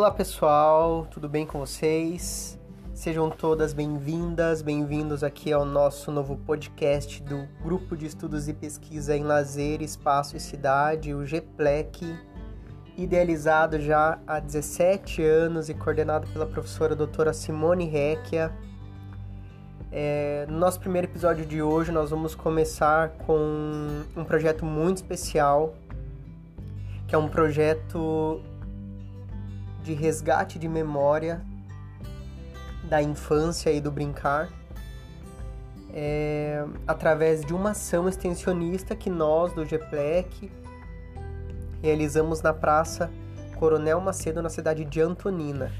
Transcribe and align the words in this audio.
Olá 0.00 0.10
pessoal, 0.10 1.06
tudo 1.10 1.28
bem 1.28 1.44
com 1.44 1.58
vocês? 1.58 2.58
Sejam 2.94 3.28
todas 3.28 3.74
bem-vindas, 3.74 4.62
bem-vindos 4.62 5.22
aqui 5.22 5.52
ao 5.52 5.62
nosso 5.66 6.10
novo 6.10 6.38
podcast 6.38 7.22
do 7.22 7.46
Grupo 7.62 7.94
de 7.94 8.06
Estudos 8.06 8.48
e 8.48 8.54
Pesquisa 8.54 9.14
em 9.14 9.22
Lazer, 9.22 9.82
Espaço 9.82 10.38
e 10.38 10.40
Cidade, 10.40 11.12
o 11.12 11.26
GPLEC, 11.26 12.16
idealizado 12.96 13.78
já 13.78 14.18
há 14.26 14.40
17 14.40 15.22
anos 15.22 15.68
e 15.68 15.74
coordenado 15.74 16.26
pela 16.28 16.46
professora 16.46 16.96
doutora 16.96 17.34
Simone 17.34 17.84
Recchia. 17.84 18.50
É, 19.92 20.46
no 20.48 20.56
nosso 20.56 20.80
primeiro 20.80 21.08
episódio 21.08 21.44
de 21.44 21.60
hoje, 21.60 21.92
nós 21.92 22.08
vamos 22.08 22.34
começar 22.34 23.10
com 23.26 23.36
um 24.16 24.24
projeto 24.24 24.64
muito 24.64 24.96
especial, 24.96 25.74
que 27.06 27.14
é 27.14 27.18
um 27.18 27.28
projeto 27.28 28.40
de 29.82 29.94
resgate 29.94 30.58
de 30.58 30.68
memória 30.68 31.40
da 32.88 33.02
infância 33.02 33.70
e 33.70 33.80
do 33.80 33.90
brincar, 33.90 34.48
é, 35.92 36.64
através 36.86 37.44
de 37.44 37.54
uma 37.54 37.70
ação 37.70 38.08
extensionista 38.08 38.94
que 38.96 39.10
nós 39.10 39.52
do 39.52 39.64
GPLEC 39.64 40.50
realizamos 41.82 42.42
na 42.42 42.52
Praça 42.52 43.10
Coronel 43.56 44.00
Macedo, 44.00 44.40
na 44.42 44.48
cidade 44.48 44.84
de 44.84 45.00
Antonina. 45.00 45.70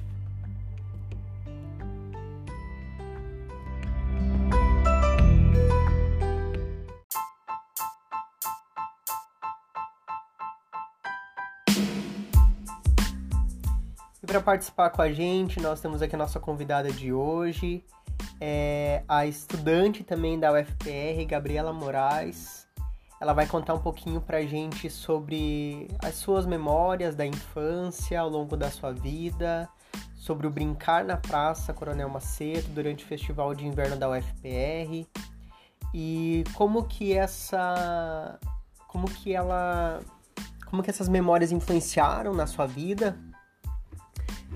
Para 14.40 14.52
participar 14.52 14.90
com 14.90 15.02
a 15.02 15.12
gente, 15.12 15.60
nós 15.60 15.80
temos 15.80 16.00
aqui 16.00 16.14
a 16.14 16.18
nossa 16.18 16.40
convidada 16.40 16.90
de 16.90 17.12
hoje, 17.12 17.84
é 18.40 19.02
a 19.06 19.26
estudante 19.26 20.02
também 20.02 20.38
da 20.38 20.52
UFPR, 20.52 21.26
Gabriela 21.28 21.72
Moraes. 21.72 22.66
Ela 23.20 23.34
vai 23.34 23.46
contar 23.46 23.74
um 23.74 23.80
pouquinho 23.80 24.18
para 24.20 24.38
a 24.38 24.46
gente 24.46 24.88
sobre 24.88 25.88
as 26.02 26.14
suas 26.14 26.46
memórias 26.46 27.14
da 27.14 27.26
infância 27.26 28.18
ao 28.18 28.30
longo 28.30 28.56
da 28.56 28.70
sua 28.70 28.92
vida, 28.92 29.68
sobre 30.16 30.46
o 30.46 30.50
brincar 30.50 31.04
na 31.04 31.18
Praça 31.18 31.74
Coronel 31.74 32.08
Macedo 32.08 32.68
durante 32.68 33.04
o 33.04 33.06
Festival 33.06 33.54
de 33.54 33.66
Inverno 33.66 33.96
da 33.96 34.08
UFPR 34.08 35.06
e 35.92 36.44
como 36.54 36.84
que 36.84 37.12
essa 37.12 38.38
como 38.88 39.06
que 39.06 39.34
ela 39.34 40.00
como 40.64 40.82
que 40.82 40.88
essas 40.88 41.10
memórias 41.10 41.52
influenciaram 41.52 42.32
na 42.32 42.46
sua 42.46 42.64
vida 42.64 43.18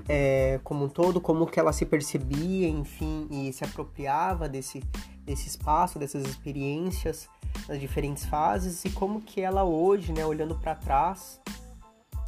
é, 0.08 0.60
como 0.62 0.84
um 0.84 0.88
todo, 0.88 1.20
como 1.20 1.46
que 1.46 1.58
ela 1.58 1.72
se 1.72 1.86
percebia, 1.86 2.68
enfim, 2.68 3.26
e 3.30 3.52
se 3.52 3.64
apropriava 3.64 4.48
desse, 4.48 4.82
desse 5.24 5.48
espaço, 5.48 5.98
dessas 5.98 6.24
experiências 6.24 7.28
nas 7.68 7.80
diferentes 7.80 8.24
fases 8.24 8.84
e 8.84 8.90
como 8.90 9.20
que 9.20 9.40
ela 9.40 9.64
hoje, 9.64 10.12
né, 10.12 10.24
olhando 10.26 10.54
para 10.56 10.74
trás, 10.74 11.40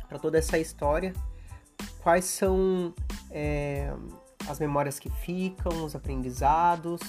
para 0.09 0.19
toda 0.19 0.39
essa 0.39 0.59
história, 0.59 1.13
quais 2.03 2.25
são 2.25 2.95
é, 3.31 3.93
as 4.49 4.59
memórias 4.59 4.99
que 4.99 5.11
ficam, 5.11 5.85
os 5.85 5.95
aprendizados, 5.95 7.01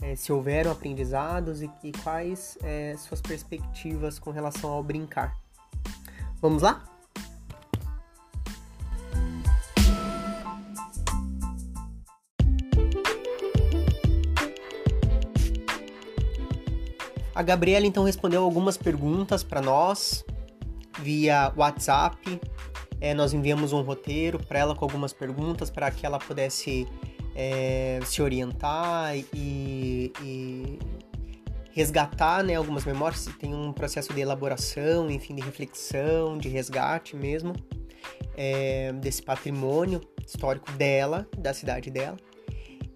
é, 0.00 0.14
se 0.14 0.32
houveram 0.32 0.70
aprendizados 0.70 1.60
e, 1.60 1.70
e 1.82 1.92
quais 1.92 2.56
é, 2.62 2.96
suas 2.96 3.20
perspectivas 3.20 4.18
com 4.18 4.30
relação 4.30 4.70
ao 4.70 4.82
brincar. 4.82 5.36
Vamos 6.40 6.62
lá? 6.62 6.84
A 17.38 17.42
Gabriela 17.44 17.86
então 17.86 18.02
respondeu 18.02 18.42
algumas 18.42 18.76
perguntas 18.76 19.44
para 19.44 19.62
nós 19.62 20.24
via 20.98 21.52
WhatsApp. 21.56 22.40
É, 23.00 23.14
nós 23.14 23.32
enviamos 23.32 23.72
um 23.72 23.80
roteiro 23.80 24.40
para 24.44 24.58
ela 24.58 24.74
com 24.74 24.84
algumas 24.84 25.12
perguntas 25.12 25.70
para 25.70 25.88
que 25.88 26.04
ela 26.04 26.18
pudesse 26.18 26.88
é, 27.36 28.00
se 28.04 28.20
orientar 28.20 29.16
e, 29.32 30.12
e 30.20 30.78
resgatar 31.70 32.42
né, 32.42 32.56
algumas 32.56 32.84
memórias. 32.84 33.26
Tem 33.38 33.54
um 33.54 33.72
processo 33.72 34.12
de 34.12 34.20
elaboração, 34.20 35.08
enfim, 35.08 35.36
de 35.36 35.42
reflexão, 35.42 36.36
de 36.36 36.48
resgate 36.48 37.14
mesmo 37.14 37.52
é, 38.36 38.92
desse 38.94 39.22
patrimônio 39.22 40.00
histórico 40.26 40.72
dela, 40.72 41.24
da 41.38 41.54
cidade 41.54 41.88
dela. 41.88 42.16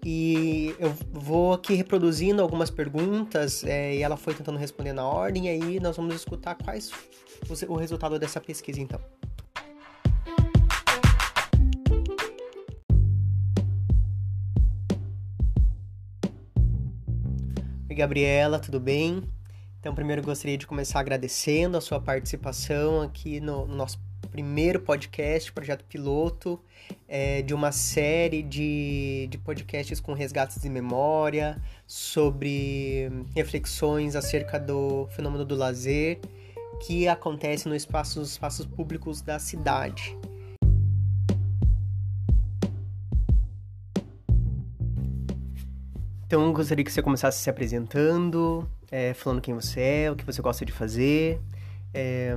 E 0.05 0.75
eu 0.79 0.93
vou 1.13 1.53
aqui 1.53 1.73
reproduzindo 1.75 2.41
algumas 2.41 2.69
perguntas 2.69 3.63
é, 3.63 3.95
e 3.95 4.01
ela 4.01 4.17
foi 4.17 4.33
tentando 4.33 4.57
responder 4.57 4.91
na 4.91 5.07
ordem, 5.07 5.45
e 5.45 5.49
aí 5.49 5.79
nós 5.79 5.95
vamos 5.95 6.13
escutar 6.13 6.55
quais 6.55 6.91
o 7.67 7.75
resultado 7.75 8.19
dessa 8.19 8.41
pesquisa 8.41 8.81
então. 8.81 8.99
Oi, 17.89 17.95
Gabriela, 17.95 18.59
tudo 18.59 18.79
bem? 18.79 19.23
Então, 19.79 19.93
primeiro 19.95 20.21
gostaria 20.21 20.57
de 20.57 20.65
começar 20.65 20.99
agradecendo 20.99 21.77
a 21.77 21.81
sua 21.81 22.01
participação 22.01 23.01
aqui 23.01 23.39
no, 23.39 23.65
no 23.65 23.75
nosso 23.75 23.99
primeiro 24.33 24.79
podcast, 24.79 25.51
projeto 25.53 25.85
piloto, 25.85 26.59
é, 27.07 27.43
de 27.43 27.53
uma 27.53 27.71
série 27.71 28.41
de, 28.41 29.27
de 29.29 29.37
podcasts 29.37 29.99
com 29.99 30.11
resgates 30.13 30.59
de 30.59 30.67
memória, 30.69 31.61
sobre 31.85 33.11
reflexões 33.35 34.15
acerca 34.15 34.59
do 34.59 35.07
fenômeno 35.11 35.45
do 35.45 35.53
lazer 35.53 36.19
que 36.81 37.07
acontece 37.07 37.69
no 37.69 37.75
espaço, 37.75 38.19
nos 38.19 38.31
espaços 38.31 38.65
públicos 38.65 39.21
da 39.21 39.37
cidade. 39.37 40.17
Então, 46.25 46.51
gostaria 46.51 46.83
que 46.83 46.91
você 46.91 47.03
começasse 47.03 47.43
se 47.43 47.51
apresentando, 47.51 48.67
é, 48.89 49.13
falando 49.13 49.39
quem 49.39 49.53
você 49.53 49.79
é, 49.79 50.11
o 50.11 50.15
que 50.15 50.25
você 50.25 50.41
gosta 50.41 50.65
de 50.65 50.71
fazer, 50.71 51.39
é, 51.93 52.35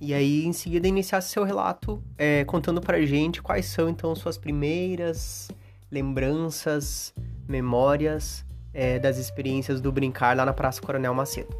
e 0.00 0.14
aí, 0.14 0.46
em 0.46 0.52
seguida, 0.52 0.88
iniciar 0.88 1.20
seu 1.20 1.44
relato 1.44 2.02
é, 2.16 2.44
contando 2.44 2.80
pra 2.80 3.00
gente 3.04 3.42
quais 3.42 3.66
são, 3.66 3.88
então, 3.88 4.14
suas 4.14 4.38
primeiras 4.38 5.50
lembranças, 5.90 7.12
memórias 7.46 8.44
é, 8.72 8.98
das 8.98 9.18
experiências 9.18 9.80
do 9.80 9.92
brincar 9.92 10.36
lá 10.36 10.46
na 10.46 10.52
Praça 10.52 10.80
Coronel 10.80 11.12
Macedo. 11.12 11.54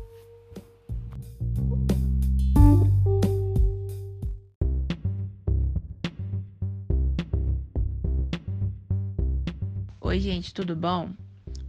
Oi, 10.00 10.19
gente, 10.19 10.54
tudo 10.54 10.75
bom? 10.75 11.10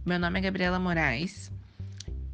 Meu 0.04 0.18
nome 0.18 0.38
é 0.38 0.42
Gabriela 0.42 0.78
Moraes. 0.78 1.52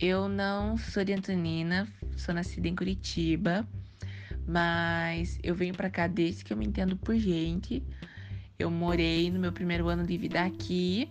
Eu 0.01 0.29
não 0.29 0.79
sou 0.79 1.05
de 1.05 1.13
Antonina, 1.13 1.87
sou 2.19 2.35
nascida 2.35 2.69
em 2.69 2.75
Curitiba, 2.75 3.67
mas 4.47 5.39
eu 5.43 5.55
venho 5.55 5.75
para 5.75 5.91
cá 5.91 6.07
desde 6.07 6.45
que 6.45 6.53
eu 6.53 6.57
me 6.57 6.67
entendo 6.67 6.97
por 6.97 7.17
gente. 7.17 7.83
Eu 8.59 8.71
morei 8.71 9.31
no 9.31 9.39
meu 9.39 9.53
primeiro 9.53 9.89
ano 9.89 10.07
de 10.07 10.17
vida 10.17 10.43
aqui. 10.43 11.11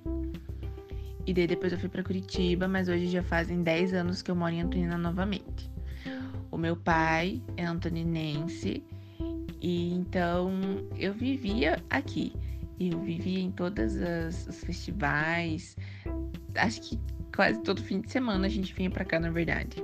E 1.26 1.34
daí 1.34 1.48
depois 1.48 1.74
eu 1.74 1.80
fui 1.80 1.90
para 1.90 2.04
Curitiba, 2.04 2.68
mas 2.68 2.88
hoje 2.88 3.08
já 3.08 3.22
fazem 3.22 3.62
10 3.62 3.94
anos 3.94 4.22
que 4.22 4.32
eu 4.32 4.36
moro 4.36 4.54
em 4.54 4.62
Antonina 4.62 4.98
novamente. 4.98 5.70
O 6.50 6.58
meu 6.58 6.76
pai 6.76 7.42
é 7.58 7.66
antoninense 7.66 8.84
e 9.62 9.94
então 9.94 10.52
eu 10.98 11.14
vivia 11.14 11.84
aqui. 11.90 12.34
Eu 12.80 13.00
vivia 13.02 13.40
em 13.40 13.52
todos 13.52 13.96
os 13.96 14.64
festivais. 14.64 15.76
Acho 16.56 16.82
que 16.82 17.00
quase 17.36 17.62
todo 17.62 17.82
fim 17.82 18.02
de 18.02 18.12
semana 18.12 18.48
a 18.48 18.50
gente 18.50 18.74
vinha 18.74 18.90
para 18.90 19.04
cá, 19.04 19.20
na 19.20 19.30
verdade. 19.30 19.84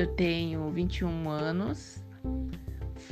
Eu 0.00 0.06
tenho 0.06 0.70
21 0.70 1.28
anos, 1.28 2.02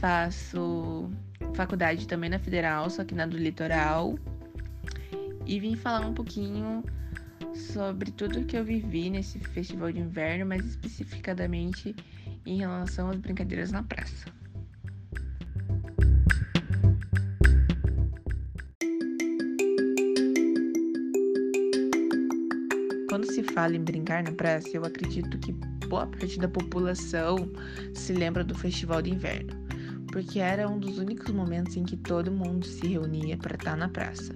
faço 0.00 1.10
faculdade 1.52 2.08
também 2.08 2.30
na 2.30 2.38
Federal, 2.38 2.88
só 2.88 3.04
que 3.04 3.14
na 3.14 3.26
do 3.26 3.36
Litoral. 3.36 4.18
E 5.44 5.60
vim 5.60 5.76
falar 5.76 6.06
um 6.06 6.14
pouquinho 6.14 6.82
sobre 7.54 8.10
tudo 8.10 8.42
que 8.46 8.56
eu 8.56 8.64
vivi 8.64 9.10
nesse 9.10 9.38
festival 9.38 9.92
de 9.92 10.00
inverno, 10.00 10.46
mais 10.46 10.64
especificadamente 10.64 11.94
em 12.46 12.60
relação 12.60 13.10
às 13.10 13.18
brincadeiras 13.18 13.70
na 13.70 13.82
praça. 13.82 14.24
Quando 23.10 23.30
se 23.30 23.42
fala 23.42 23.76
em 23.76 23.84
brincar 23.84 24.22
na 24.22 24.32
praça, 24.32 24.70
eu 24.72 24.86
acredito 24.86 25.38
que 25.38 25.52
boa 25.88 26.06
parte 26.06 26.38
da 26.38 26.48
população 26.48 27.50
se 27.94 28.12
lembra 28.12 28.44
do 28.44 28.54
festival 28.54 29.02
de 29.02 29.10
inverno. 29.10 29.56
porque 30.10 30.38
era 30.38 30.66
um 30.66 30.78
dos 30.78 30.96
únicos 30.98 31.30
momentos 31.34 31.76
em 31.76 31.84
que 31.84 31.96
todo 31.96 32.32
mundo 32.32 32.64
se 32.66 32.86
reunia 32.86 33.36
para 33.36 33.56
estar 33.56 33.72
tá 33.72 33.76
na 33.76 33.88
praça. 33.90 34.34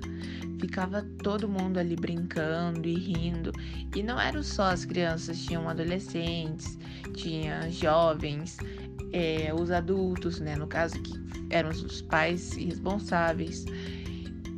Ficava 0.60 1.02
todo 1.22 1.48
mundo 1.48 1.78
ali 1.78 1.96
brincando 1.96 2.86
e 2.86 2.94
rindo, 2.94 3.52
e 3.96 4.02
não 4.02 4.20
eram 4.20 4.42
só 4.42 4.64
as 4.64 4.84
crianças, 4.84 5.42
tinham 5.42 5.68
adolescentes, 5.68 6.78
tinha 7.14 7.70
jovens, 7.70 8.58
é, 9.12 9.52
os 9.54 9.70
adultos, 9.70 10.40
né? 10.40 10.54
No 10.56 10.66
caso 10.66 11.00
que 11.02 11.14
eram 11.50 11.70
os 11.70 12.02
pais 12.02 12.52
responsáveis. 12.52 13.64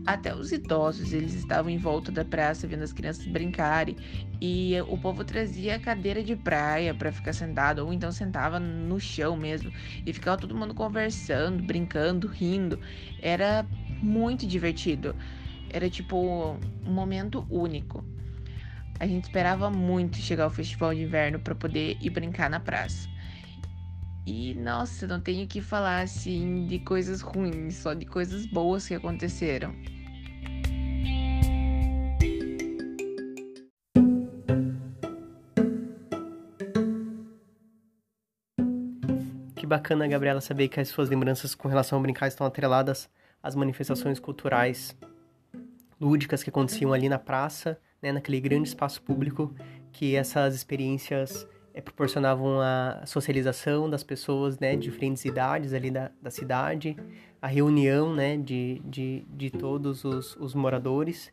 Até 0.07 0.35
os 0.35 0.53
idosos, 0.53 1.15
eles 1.15 1.33
estavam 1.33 1.71
em 1.71 1.79
volta 1.79 2.13
da 2.13 2.25
praça 2.25 2.67
vendo 2.67 2.83
as 2.83 2.93
crianças 2.93 3.27
brincarem 3.27 3.97
e 4.39 4.75
o 4.87 4.99
povo 4.99 5.25
trazia 5.25 5.79
cadeira 5.79 6.23
de 6.23 6.37
praia 6.37 6.93
para 6.93 7.11
ficar 7.11 7.33
sentado 7.33 7.79
ou 7.79 7.93
então 7.93 8.13
sentava 8.13 8.61
no 8.61 9.01
chão 9.01 9.35
mesmo 9.35 9.73
e 10.05 10.13
ficava 10.13 10.37
todo 10.37 10.55
mundo 10.55 10.75
conversando, 10.75 11.63
brincando, 11.63 12.27
rindo. 12.27 12.79
Era 13.23 13.67
muito 14.03 14.47
divertido. 14.47 15.17
Era 15.71 15.89
tipo 15.89 16.59
um 16.87 16.93
momento 16.93 17.47
único. 17.49 18.05
A 19.01 19.07
gente 19.07 19.25
esperava 19.25 19.71
muito 19.71 20.19
chegar 20.19 20.45
ao 20.45 20.51
festival 20.51 20.95
de 20.95 21.01
inverno 21.01 21.39
para 21.39 21.55
poder 21.55 21.97
ir 22.01 22.11
brincar 22.11 22.51
na 22.51 22.61
praça. 22.61 23.09
E 24.27 24.55
nossa, 24.55 25.07
não 25.07 25.21
tenho 25.21 25.47
que 25.47 25.61
falar 25.61 26.01
assim 26.01 26.67
de 26.67 26.79
coisas 26.79 27.21
ruins, 27.21 27.77
só 27.77 27.93
de 27.95 28.07
coisas 28.07 28.47
boas 28.47 28.87
que 28.87 28.95
aconteceram. 28.95 29.75
Que 39.65 39.69
bacana, 39.69 40.07
Gabriela, 40.07 40.43
saber 40.43 40.69
que 40.69 40.79
as 40.79 40.89
suas 40.89 41.09
lembranças 41.09 41.55
com 41.55 41.69
relação 41.69 41.99
a 41.99 42.03
brincar 42.03 42.29
estão 42.29 42.47
atreladas 42.47 43.09
às 43.43 43.55
manifestações 43.55 44.21
culturais 44.21 44.95
lúdicas 45.99 46.43
que 46.43 46.51
aconteciam 46.51 46.93
ali 46.93 47.09
na 47.09 47.19
praça, 47.19 47.81
né, 48.03 48.13
naquele 48.13 48.43
grande 48.43 48.69
espaço 48.69 49.01
público, 49.01 49.55
que 49.91 50.17
essas 50.17 50.55
experiências 50.55 51.49
é, 51.73 51.81
proporcionavam 51.81 52.61
a 52.61 53.05
socialização 53.07 53.89
das 53.89 54.05
pessoas 54.05 54.59
né, 54.59 54.77
de 54.77 54.83
diferentes 54.83 55.25
idades 55.25 55.73
ali 55.73 55.91
da, 55.91 56.11
da 56.21 56.31
cidade, 56.31 56.95
a 57.41 57.47
reunião 57.47 58.15
né, 58.15 58.37
de, 58.37 58.83
de, 58.85 59.25
de 59.31 59.49
todos 59.49 60.05
os, 60.05 60.37
os 60.37 60.55
moradores 60.55 61.31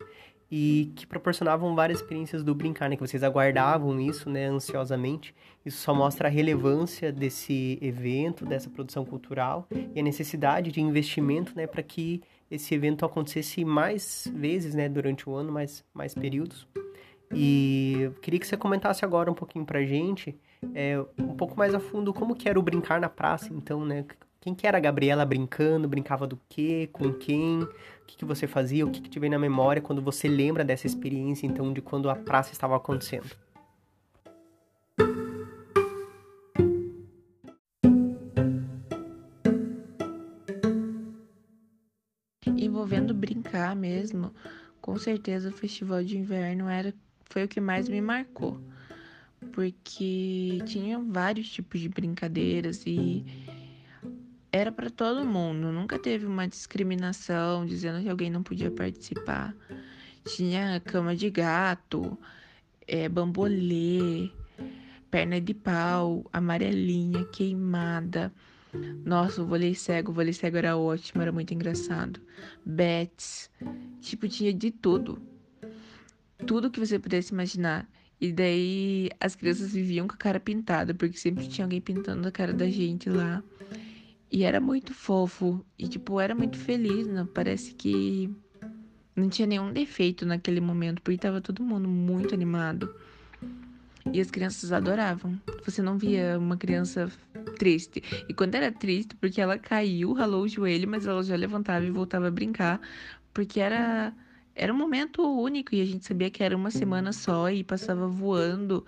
e 0.54 0.92
que 0.94 1.06
proporcionavam 1.06 1.74
várias 1.74 2.00
experiências 2.00 2.44
do 2.44 2.54
brincar, 2.54 2.90
né, 2.90 2.94
que 2.94 3.00
vocês 3.00 3.22
aguardavam 3.22 3.98
isso 3.98 4.28
né, 4.28 4.44
ansiosamente. 4.44 5.34
Isso 5.64 5.78
só 5.78 5.94
mostra 5.94 6.28
a 6.28 6.30
relevância 6.30 7.10
desse 7.10 7.78
evento, 7.80 8.44
dessa 8.44 8.68
produção 8.68 9.02
cultural 9.02 9.66
e 9.94 9.98
a 9.98 10.02
necessidade 10.02 10.70
de 10.70 10.78
investimento 10.78 11.56
né, 11.56 11.66
para 11.66 11.82
que 11.82 12.20
esse 12.50 12.74
evento 12.74 13.06
acontecesse 13.06 13.64
mais 13.64 14.30
vezes 14.34 14.74
né, 14.74 14.90
durante 14.90 15.26
o 15.26 15.34
ano, 15.34 15.50
mais, 15.50 15.82
mais 15.94 16.14
períodos. 16.14 16.68
E 17.34 18.10
queria 18.20 18.38
que 18.38 18.46
você 18.46 18.58
comentasse 18.58 19.06
agora 19.06 19.30
um 19.30 19.34
pouquinho 19.34 19.64
pra 19.64 19.82
gente, 19.86 20.38
é, 20.74 21.02
um 21.18 21.34
pouco 21.34 21.56
mais 21.56 21.74
a 21.74 21.80
fundo, 21.80 22.12
como 22.12 22.36
que 22.36 22.46
era 22.46 22.60
o 22.60 22.62
brincar 22.62 23.00
na 23.00 23.08
praça, 23.08 23.48
então, 23.54 23.86
né? 23.86 24.04
Quem 24.42 24.56
que 24.56 24.66
era 24.66 24.76
a 24.76 24.80
Gabriela 24.80 25.24
brincando? 25.24 25.86
Brincava 25.86 26.26
do 26.26 26.36
quê? 26.48 26.88
Com 26.92 27.12
quem? 27.12 27.62
O 27.62 27.68
que, 28.08 28.16
que 28.16 28.24
você 28.24 28.48
fazia? 28.48 28.84
O 28.84 28.90
que, 28.90 29.00
que 29.00 29.08
te 29.08 29.20
vem 29.20 29.30
na 29.30 29.38
memória 29.38 29.80
quando 29.80 30.02
você 30.02 30.26
lembra 30.26 30.64
dessa 30.64 30.84
experiência, 30.84 31.46
então, 31.46 31.72
de 31.72 31.80
quando 31.80 32.10
a 32.10 32.16
praça 32.16 32.50
estava 32.50 32.74
acontecendo? 32.74 33.30
Envolvendo 42.44 43.14
brincar 43.14 43.76
mesmo, 43.76 44.34
com 44.80 44.98
certeza 44.98 45.50
o 45.50 45.52
festival 45.52 46.02
de 46.02 46.18
inverno 46.18 46.68
era 46.68 46.92
foi 47.26 47.44
o 47.44 47.48
que 47.48 47.60
mais 47.60 47.88
me 47.88 48.00
marcou, 48.00 48.60
porque 49.52 50.58
tinha 50.66 50.98
vários 50.98 51.48
tipos 51.48 51.78
de 51.78 51.88
brincadeiras 51.88 52.82
e 52.84 53.24
era 54.52 54.70
para 54.70 54.90
todo 54.90 55.24
mundo, 55.24 55.72
nunca 55.72 55.98
teve 55.98 56.26
uma 56.26 56.46
discriminação 56.46 57.64
dizendo 57.64 58.02
que 58.02 58.08
alguém 58.08 58.30
não 58.30 58.42
podia 58.42 58.70
participar. 58.70 59.54
Tinha 60.24 60.78
cama 60.80 61.16
de 61.16 61.30
gato, 61.30 62.16
é, 62.86 63.08
bambolê, 63.08 64.30
perna 65.10 65.40
de 65.40 65.54
pau, 65.54 66.24
amarelinha, 66.32 67.24
queimada. 67.24 68.32
Nossa, 69.04 69.42
o 69.42 69.46
vôlei 69.46 69.74
cego, 69.74 70.12
o 70.12 70.14
vôlei 70.14 70.32
cego 70.32 70.56
era 70.58 70.76
ótimo, 70.76 71.22
era 71.22 71.32
muito 71.32 71.52
engraçado. 71.52 72.20
Bets, 72.64 73.50
tipo, 74.00 74.28
tinha 74.28 74.52
de 74.52 74.70
tudo 74.70 75.20
tudo 76.42 76.70
que 76.70 76.80
você 76.80 76.98
pudesse 76.98 77.32
imaginar. 77.32 77.88
E 78.20 78.32
daí 78.32 79.10
as 79.20 79.34
crianças 79.34 79.72
viviam 79.72 80.06
com 80.06 80.14
a 80.14 80.18
cara 80.18 80.38
pintada, 80.38 80.94
porque 80.94 81.16
sempre 81.16 81.48
tinha 81.48 81.64
alguém 81.64 81.80
pintando 81.80 82.26
a 82.26 82.30
cara 82.30 82.52
da 82.52 82.68
gente 82.68 83.10
lá. 83.10 83.42
E 84.32 84.44
era 84.44 84.58
muito 84.58 84.94
fofo. 84.94 85.62
E, 85.78 85.86
tipo, 85.86 86.18
era 86.18 86.34
muito 86.34 86.56
feliz, 86.56 87.06
né? 87.06 87.28
Parece 87.34 87.74
que 87.74 88.34
não 89.14 89.28
tinha 89.28 89.46
nenhum 89.46 89.70
defeito 89.70 90.24
naquele 90.24 90.58
momento, 90.58 91.02
porque 91.02 91.18
tava 91.18 91.42
todo 91.42 91.62
mundo 91.62 91.86
muito 91.86 92.34
animado. 92.34 92.94
E 94.10 94.18
as 94.18 94.30
crianças 94.30 94.72
adoravam. 94.72 95.38
Você 95.66 95.82
não 95.82 95.98
via 95.98 96.38
uma 96.38 96.56
criança 96.56 97.12
triste. 97.58 98.02
E 98.26 98.32
quando 98.32 98.54
era 98.54 98.72
triste, 98.72 99.14
porque 99.16 99.38
ela 99.38 99.58
caiu, 99.58 100.14
ralou 100.14 100.44
o 100.44 100.48
joelho, 100.48 100.88
mas 100.88 101.06
ela 101.06 101.22
já 101.22 101.36
levantava 101.36 101.84
e 101.84 101.90
voltava 101.90 102.28
a 102.28 102.30
brincar, 102.30 102.80
porque 103.34 103.60
era 103.60 104.14
era 104.54 104.72
um 104.72 104.76
momento 104.76 105.22
único 105.22 105.74
e 105.74 105.80
a 105.80 105.84
gente 105.84 106.04
sabia 106.04 106.30
que 106.30 106.42
era 106.42 106.56
uma 106.56 106.70
semana 106.70 107.12
só 107.12 107.50
e 107.50 107.64
passava 107.64 108.06
voando. 108.06 108.84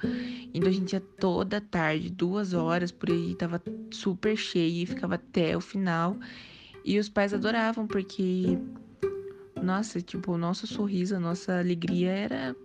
Então 0.52 0.68
a 0.68 0.72
gente 0.72 0.92
ia 0.92 1.00
toda 1.00 1.60
tarde, 1.60 2.10
duas 2.10 2.52
horas 2.52 2.92
por 2.92 3.10
aí, 3.10 3.34
tava 3.34 3.62
super 3.90 4.36
cheio 4.36 4.82
e 4.82 4.86
ficava 4.86 5.14
até 5.14 5.56
o 5.56 5.60
final. 5.60 6.16
E 6.84 6.98
os 6.98 7.08
pais 7.08 7.32
adoravam 7.32 7.86
porque, 7.86 8.58
nossa, 9.62 10.00
tipo, 10.00 10.32
o 10.32 10.38
nosso 10.38 10.66
sorriso, 10.66 11.16
a 11.16 11.20
nossa 11.20 11.58
alegria 11.58 12.10
era 12.10 12.56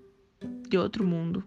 de 0.67 0.77
outro 0.77 1.05
mundo. 1.05 1.43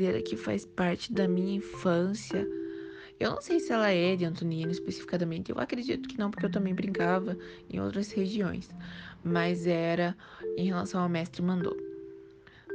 Brincadeira 0.00 0.22
que 0.22 0.36
faz 0.36 0.64
parte 0.64 1.12
da 1.12 1.28
minha 1.28 1.56
infância. 1.56 2.48
Eu 3.18 3.32
não 3.32 3.40
sei 3.42 3.60
se 3.60 3.70
ela 3.70 3.90
é 3.90 4.16
de 4.16 4.24
Antonina 4.24 4.72
especificamente, 4.72 5.50
eu 5.52 5.58
acredito 5.58 6.08
que 6.08 6.18
não, 6.18 6.30
porque 6.30 6.46
eu 6.46 6.50
também 6.50 6.74
brincava 6.74 7.36
em 7.68 7.78
outras 7.78 8.10
regiões, 8.12 8.70
mas 9.22 9.66
era 9.66 10.16
em 10.56 10.66
relação 10.66 11.02
ao 11.02 11.08
mestre 11.08 11.42
mandou. 11.42 11.76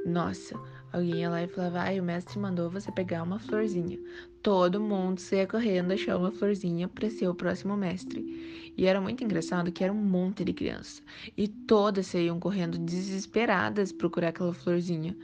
Nossa, 0.05 0.55
alguém 0.93 1.21
ia 1.21 1.29
lá 1.31 1.41
e 1.41 1.47
falava: 1.47 1.79
ai, 1.79 1.99
o 1.99 2.03
mestre 2.03 2.37
mandou 2.37 2.69
você 2.69 2.91
pegar 2.91 3.23
uma 3.23 3.39
florzinha. 3.39 3.99
Todo 4.43 4.79
mundo 4.79 5.19
saía 5.19 5.47
correndo 5.47 5.93
achar 5.93 6.15
uma 6.15 6.31
florzinha 6.31 6.87
para 6.87 7.09
ser 7.09 7.27
o 7.27 7.33
próximo 7.33 7.75
mestre. 7.75 8.71
E 8.77 8.85
era 8.85 9.01
muito 9.01 9.23
engraçado 9.23 9.71
que 9.71 9.83
era 9.83 9.91
um 9.91 9.95
monte 9.95 10.45
de 10.45 10.53
criança. 10.53 11.01
E 11.35 11.47
todas 11.47 12.05
saíam 12.05 12.39
correndo 12.39 12.77
desesperadas 12.77 13.91
procurar 13.91 14.27
aquela 14.27 14.53
florzinha. 14.53 15.17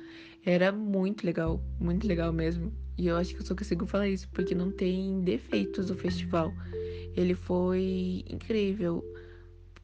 Era 0.45 0.71
muito 0.71 1.25
legal, 1.25 1.61
muito 1.79 2.07
legal 2.07 2.33
mesmo. 2.33 2.73
E 2.97 3.07
eu 3.07 3.17
acho 3.17 3.33
que 3.33 3.41
eu 3.41 3.45
só 3.45 3.55
consigo 3.55 3.85
falar 3.85 4.07
isso 4.07 4.27
porque 4.29 4.55
não 4.55 4.71
tem 4.71 5.21
defeitos 5.21 5.89
o 5.89 5.95
festival. 5.95 6.53
Ele 7.15 7.35
foi 7.35 8.23
incrível. 8.29 9.03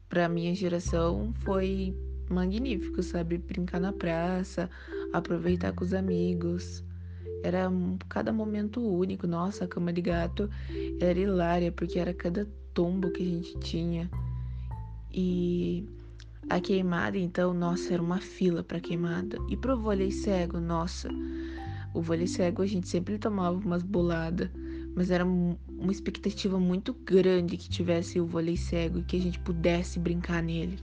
Pra 0.08 0.28
minha 0.28 0.54
geração 0.54 1.32
foi 1.40 1.94
magnífico, 2.30 3.02
sabe? 3.02 3.38
Brincar 3.38 3.80
na 3.80 3.92
praça, 3.92 4.70
aproveitar 5.12 5.72
com 5.72 5.84
os 5.84 5.92
amigos. 5.92 6.82
Era 7.42 7.70
cada 8.08 8.32
momento 8.32 8.80
único. 8.80 9.26
Nossa, 9.26 9.64
a 9.64 9.68
cama 9.68 9.92
de 9.92 10.00
gato 10.00 10.50
era 11.00 11.18
hilária, 11.18 11.70
porque 11.70 11.98
era 11.98 12.12
cada 12.12 12.46
tombo 12.74 13.10
que 13.10 13.22
a 13.22 13.26
gente 13.26 13.58
tinha. 13.60 14.10
E 15.12 15.86
a 16.48 16.60
queimada, 16.60 17.18
então, 17.18 17.52
nossa, 17.52 17.94
era 17.94 18.02
uma 18.02 18.20
fila 18.20 18.62
para 18.62 18.80
queimada. 18.80 19.38
E 19.48 19.56
pro 19.56 19.78
vôlei 19.78 20.10
cego, 20.10 20.60
nossa, 20.60 21.08
o 21.94 22.00
vôlei 22.00 22.26
cego 22.26 22.62
a 22.62 22.66
gente 22.66 22.88
sempre 22.88 23.18
tomava 23.18 23.56
umas 23.56 23.82
boladas, 23.82 24.50
mas 24.94 25.10
era 25.10 25.24
uma 25.24 25.92
expectativa 25.92 26.58
muito 26.58 26.92
grande 26.92 27.56
que 27.56 27.68
tivesse 27.68 28.20
o 28.20 28.26
vôlei 28.26 28.56
cego 28.56 28.98
e 28.98 29.02
que 29.02 29.16
a 29.16 29.20
gente 29.20 29.38
pudesse 29.40 29.98
brincar 29.98 30.42
nele. 30.42 30.78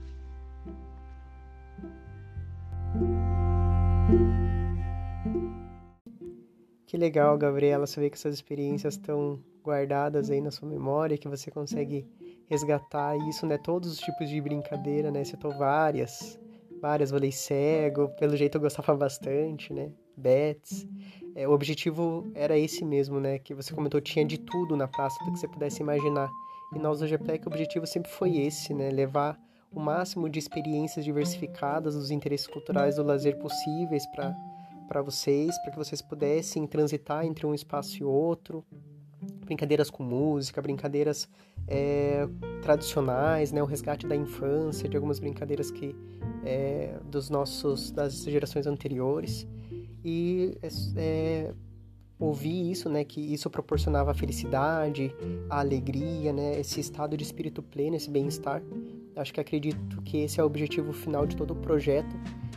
Que 6.86 6.96
legal, 6.96 7.36
Gabriela, 7.36 7.86
saber 7.86 8.10
que 8.10 8.16
essas 8.16 8.34
experiências 8.34 8.94
estão 8.94 9.38
guardadas 9.62 10.30
aí 10.30 10.40
na 10.40 10.50
sua 10.50 10.68
memória, 10.68 11.18
que 11.18 11.28
você 11.28 11.50
consegue 11.50 12.06
resgatar 12.48 13.16
isso, 13.28 13.46
né? 13.46 13.58
Todos 13.58 13.92
os 13.92 13.98
tipos 13.98 14.28
de 14.28 14.40
brincadeira, 14.40 15.10
né? 15.10 15.24
Citou 15.24 15.52
várias, 15.52 16.38
várias, 16.80 17.10
vôlei 17.10 17.32
cego, 17.32 18.08
pelo 18.18 18.36
jeito 18.36 18.56
eu 18.56 18.60
gostava 18.60 18.94
bastante, 18.96 19.72
né? 19.72 19.90
Bets. 20.16 20.86
É, 21.34 21.46
o 21.46 21.52
objetivo 21.52 22.30
era 22.34 22.56
esse 22.56 22.84
mesmo, 22.84 23.20
né? 23.20 23.38
Que 23.38 23.54
você 23.54 23.74
comentou, 23.74 24.00
tinha 24.00 24.24
de 24.24 24.38
tudo 24.38 24.76
na 24.76 24.88
praça, 24.88 25.18
tudo 25.18 25.32
que 25.32 25.40
você 25.40 25.48
pudesse 25.48 25.82
imaginar. 25.82 26.30
E 26.74 26.78
nós 26.78 27.00
do 27.00 27.06
GPEC 27.06 27.46
o 27.46 27.50
objetivo 27.50 27.86
sempre 27.86 28.10
foi 28.10 28.38
esse, 28.38 28.72
né? 28.72 28.90
Levar 28.90 29.38
o 29.70 29.80
máximo 29.80 30.28
de 30.28 30.38
experiências 30.38 31.04
diversificadas 31.04 31.94
dos 31.94 32.10
interesses 32.10 32.46
culturais 32.46 32.96
do 32.96 33.02
lazer 33.02 33.38
possíveis 33.38 34.06
para 34.06 35.02
vocês, 35.02 35.58
para 35.60 35.72
que 35.72 35.76
vocês 35.76 36.00
pudessem 36.00 36.66
transitar 36.66 37.24
entre 37.26 37.46
um 37.46 37.54
espaço 37.54 37.98
e 37.98 38.04
outro. 38.04 38.64
Brincadeiras 39.46 39.88
com 39.88 40.02
música, 40.02 40.60
brincadeiras 40.60 41.28
é, 41.66 42.28
tradicionais, 42.60 43.52
né? 43.52 43.62
O 43.62 43.66
resgate 43.66 44.06
da 44.06 44.14
infância, 44.14 44.88
de 44.88 44.96
algumas 44.96 45.18
brincadeiras 45.18 45.70
que 45.70 45.96
é, 46.44 46.98
dos 47.04 47.30
nossos 47.30 47.90
das 47.90 48.24
gerações 48.24 48.66
anteriores 48.66 49.46
e 50.04 50.56
é, 50.96 51.52
ouvir 52.18 52.70
isso, 52.70 52.88
né, 52.88 53.04
que 53.04 53.20
isso 53.20 53.50
proporcionava 53.50 54.12
a 54.12 54.14
felicidade, 54.14 55.14
a 55.50 55.60
alegria, 55.60 56.32
né, 56.32 56.58
esse 56.60 56.80
estado 56.80 57.16
de 57.16 57.24
espírito 57.24 57.62
pleno, 57.62 57.96
esse 57.96 58.10
bem-estar. 58.10 58.62
Acho 59.14 59.34
que 59.34 59.40
acredito 59.40 60.00
que 60.02 60.18
esse 60.18 60.40
é 60.40 60.42
o 60.42 60.46
objetivo 60.46 60.92
final 60.92 61.26
de 61.26 61.36
todo 61.36 61.52
o 61.52 61.56
projeto 61.56 62.14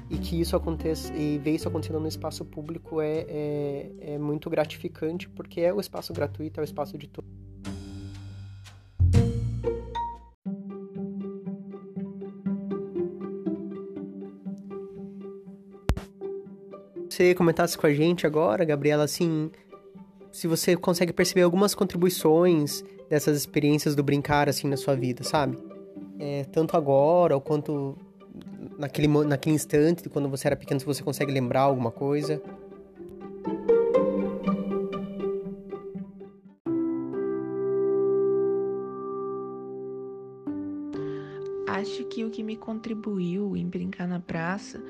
e 0.10 0.18
que 0.18 0.39
isso 0.39 0.56
aconteça 0.56 1.13
e 1.13 1.38
ver 1.38 1.56
isso 1.56 1.68
acontecendo 1.68 2.00
no 2.00 2.08
espaço 2.08 2.44
público 2.44 3.00
é, 3.00 3.25
é, 3.28 3.92
é 4.13 4.18
muito 4.18 4.50
gratificante 4.50 5.30
porque 5.30 5.62
é 5.62 5.74
o 5.74 5.80
espaço 5.80 6.12
gratuito, 6.13 6.60
é 6.60 6.62
o 6.62 6.63
espaço 6.63 6.98
de 6.98 7.08
todos. 7.08 7.30
você 17.20 17.36
comentasse 17.36 17.78
com 17.78 17.86
a 17.86 17.94
gente 17.94 18.25
agora, 18.25 18.63
Gabriela, 18.63 19.04
assim, 19.04 19.51
se 20.32 20.48
você 20.48 20.78
consegue 20.78 21.12
perceber 21.12 21.42
algumas 21.42 21.75
contribuições 21.75 22.82
dessas 23.10 23.36
experiências 23.38 23.94
do 23.94 24.01
brincar, 24.01 24.48
assim, 24.48 24.70
na 24.70 24.78
sua 24.78 24.96
vida, 24.96 25.22
sabe? 25.22 25.58
É, 26.18 26.46
tanto 26.46 26.78
agora, 26.78 27.36
ou 27.36 27.42
quanto 27.42 27.98
naquele, 28.79 29.07
naquele 29.07 29.55
instante, 29.55 30.09
quando 30.09 30.29
você 30.29 30.48
era 30.48 30.55
pequeno, 30.55 30.79
se 30.79 30.86
você 30.86 31.03
consegue 31.03 31.31
lembrar 31.31 31.62
alguma 31.62 31.91
coisa. 31.91 32.41
Acho 41.67 42.03
que 42.05 42.25
o 42.25 42.31
que 42.31 42.41
me 42.41 42.55
contribuiu 42.55 43.55
em 43.55 43.67
brincar 43.67 44.07
na 44.07 44.19
praça 44.19 44.81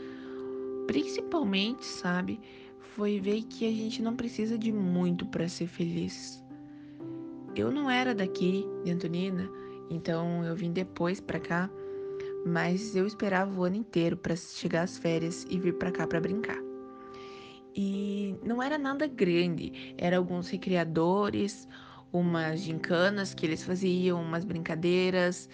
principalmente, 0.89 1.85
sabe, 1.85 2.39
foi 2.79 3.19
ver 3.19 3.43
que 3.43 3.67
a 3.67 3.71
gente 3.71 4.01
não 4.01 4.15
precisa 4.15 4.57
de 4.57 4.71
muito 4.71 5.23
para 5.23 5.47
ser 5.47 5.67
feliz. 5.67 6.43
Eu 7.55 7.71
não 7.71 7.91
era 7.91 8.15
daqui, 8.15 8.65
de 8.83 8.89
Antonina, 8.89 9.47
então 9.87 10.43
eu 10.43 10.55
vim 10.55 10.71
depois 10.71 11.19
para 11.21 11.39
cá, 11.39 11.69
mas 12.49 12.95
eu 12.95 13.05
esperava 13.05 13.59
o 13.59 13.63
ano 13.63 13.75
inteiro 13.75 14.17
para 14.17 14.35
chegar 14.35 14.83
às 14.83 14.97
férias 14.97 15.45
e 15.49 15.59
vir 15.59 15.75
para 15.75 15.91
cá 15.91 16.07
para 16.07 16.19
brincar. 16.19 16.57
E 17.75 18.35
não 18.43 18.61
era 18.61 18.77
nada 18.77 19.07
grande, 19.07 19.93
era 19.97 20.17
alguns 20.17 20.49
recreadores, 20.49 21.67
umas 22.11 22.61
gincanas 22.61 23.33
que 23.33 23.45
eles 23.45 23.63
faziam, 23.63 24.21
umas 24.21 24.43
brincadeiras. 24.43 25.47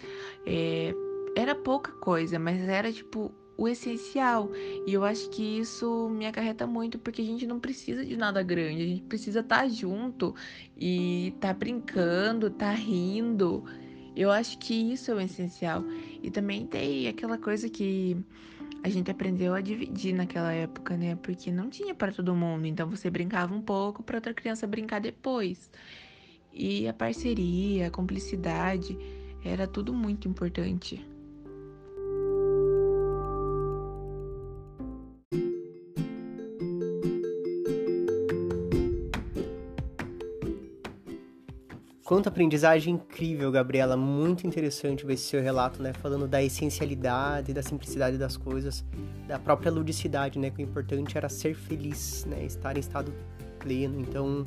É, 0.46 0.94
era 1.36 1.54
pouca 1.54 1.92
coisa, 1.92 2.40
mas 2.40 2.62
era 2.62 2.92
tipo 2.92 3.32
o 3.58 3.68
essencial. 3.68 4.50
E 4.88 4.94
eu 4.94 5.04
acho 5.04 5.30
que 5.30 5.60
isso 5.60 6.10
me 6.10 6.26
acarreta 6.26 6.66
muito, 6.66 6.98
porque 6.98 7.22
a 7.22 7.26
gente 7.26 7.46
não 7.46 7.60
precisa 7.60 8.06
de 8.06 8.16
nada 8.16 8.42
grande, 8.42 8.82
a 8.82 8.88
gente 8.88 9.04
precisa 9.04 9.42
estar 9.42 9.62
tá 9.64 9.68
junto 9.68 10.34
e 10.78 11.28
estar 11.28 11.50
tá 11.50 11.54
brincando, 11.54 12.48
estar 12.48 12.72
tá 12.72 12.72
rindo. 12.72 13.64
Eu 14.16 14.32
acho 14.32 14.58
que 14.58 14.74
isso 14.74 15.12
é 15.12 15.14
o 15.14 15.20
essencial. 15.20 15.84
E 16.24 16.32
também 16.32 16.66
tem 16.66 17.08
aquela 17.08 17.38
coisa 17.38 17.70
que 17.70 18.18
a 18.84 18.90
gente 18.90 19.12
aprendeu 19.12 19.54
a 19.54 19.62
dividir 19.62 20.14
naquela 20.14 20.54
época, 20.54 20.96
né? 20.96 21.16
Porque 21.16 21.52
não 21.52 21.70
tinha 21.70 21.94
para 21.94 22.12
todo 22.12 22.36
mundo, 22.36 22.66
então 22.66 22.90
você 22.90 23.10
brincava 23.10 23.54
um 23.54 23.62
pouco 23.62 24.04
para 24.04 24.18
outra 24.18 24.34
criança 24.34 24.68
brincar 24.68 25.00
depois. 25.02 25.70
E 26.54 26.88
a 26.88 26.94
parceria, 26.94 27.88
a 27.88 27.92
cumplicidade, 27.92 28.98
era 29.44 29.68
tudo 29.68 29.94
muito 29.94 30.28
importante. 30.28 31.06
Quanto 42.06 42.30
aprendizagem 42.30 42.94
incrível, 42.94 43.52
Gabriela. 43.52 43.98
Muito 43.98 44.46
interessante 44.46 45.04
ver 45.04 45.16
esse 45.16 45.24
seu 45.24 45.42
relato, 45.42 45.82
né? 45.82 45.92
Falando 45.92 46.28
da 46.28 46.42
essencialidade, 46.44 47.52
da 47.52 47.64
simplicidade 47.64 48.16
das 48.16 48.38
coisas, 48.38 48.86
da 49.28 49.40
própria 49.40 49.72
ludicidade, 49.72 50.38
né? 50.38 50.52
Que 50.52 50.62
o 50.62 50.62
importante 50.62 51.18
era 51.18 51.28
ser 51.28 51.56
feliz, 51.56 52.24
né? 52.30 52.46
Estar 52.46 52.78
em 52.78 52.80
estado 52.80 53.12
pleno. 53.58 54.00
Então, 54.00 54.46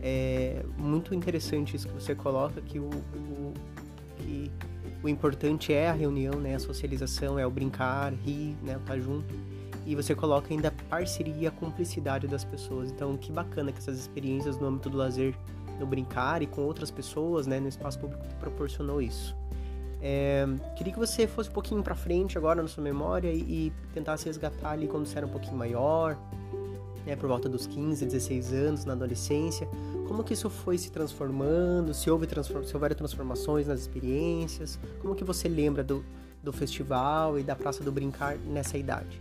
é 0.00 0.64
muito 0.78 1.12
interessante 1.12 1.74
isso 1.74 1.88
que 1.88 1.94
você 1.94 2.14
coloca, 2.14 2.60
que 2.60 2.78
o, 2.78 2.88
o, 2.88 3.54
que 4.16 4.48
o 5.02 5.08
importante 5.08 5.72
é 5.72 5.88
a 5.88 5.92
reunião, 5.92 6.34
né? 6.34 6.54
A 6.54 6.60
socialização, 6.60 7.36
é 7.36 7.44
o 7.44 7.50
brincar, 7.50 8.12
rir, 8.24 8.56
né? 8.62 8.76
Estar 8.76 9.00
junto. 9.00 9.34
E 9.84 9.96
você 9.96 10.14
coloca 10.14 10.54
ainda 10.54 10.68
a 10.68 10.72
parceria, 10.88 11.48
a 11.48 11.50
cumplicidade 11.50 12.28
das 12.28 12.44
pessoas. 12.44 12.92
Então, 12.92 13.16
que 13.16 13.32
bacana 13.32 13.72
que 13.72 13.78
essas 13.78 13.98
experiências 13.98 14.56
no 14.58 14.68
âmbito 14.68 14.88
do 14.88 14.96
lazer 14.96 15.34
no 15.80 15.86
brincar 15.86 16.42
e 16.42 16.46
com 16.46 16.60
outras 16.60 16.90
pessoas, 16.90 17.46
né, 17.46 17.58
no 17.58 17.68
espaço 17.68 17.98
público 17.98 18.22
que 18.28 18.34
proporcionou 18.36 19.00
isso. 19.02 19.34
É, 20.02 20.46
queria 20.76 20.92
que 20.92 20.98
você 20.98 21.26
fosse 21.26 21.50
um 21.50 21.52
pouquinho 21.52 21.82
para 21.82 21.94
frente 21.94 22.38
agora 22.38 22.62
na 22.62 22.68
sua 22.68 22.82
memória 22.82 23.30
e, 23.30 23.40
e, 23.40 23.72
tentasse 23.92 24.24
resgatar 24.26 24.70
ali 24.70 24.86
quando 24.86 25.06
você 25.06 25.18
era 25.18 25.26
um 25.26 25.30
pouquinho 25.30 25.56
maior, 25.56 26.16
né, 27.04 27.16
por 27.16 27.28
volta 27.28 27.48
dos 27.48 27.66
15, 27.66 28.06
16 28.06 28.52
anos, 28.52 28.84
na 28.84 28.92
adolescência. 28.92 29.68
Como 30.06 30.24
que 30.24 30.32
isso 30.32 30.48
foi 30.48 30.78
se 30.78 30.90
transformando? 30.90 31.92
Se 31.92 32.10
houve 32.10 32.26
transform 32.26 32.64
se 32.64 32.74
houveram 32.74 32.96
transformações 32.96 33.66
nas 33.66 33.80
experiências? 33.80 34.78
Como 35.00 35.14
que 35.14 35.24
você 35.24 35.48
lembra 35.48 35.84
do, 35.84 36.04
do 36.42 36.52
festival 36.52 37.38
e 37.38 37.42
da 37.42 37.54
Praça 37.54 37.84
do 37.84 37.92
Brincar 37.92 38.36
nessa 38.38 38.78
idade? 38.78 39.20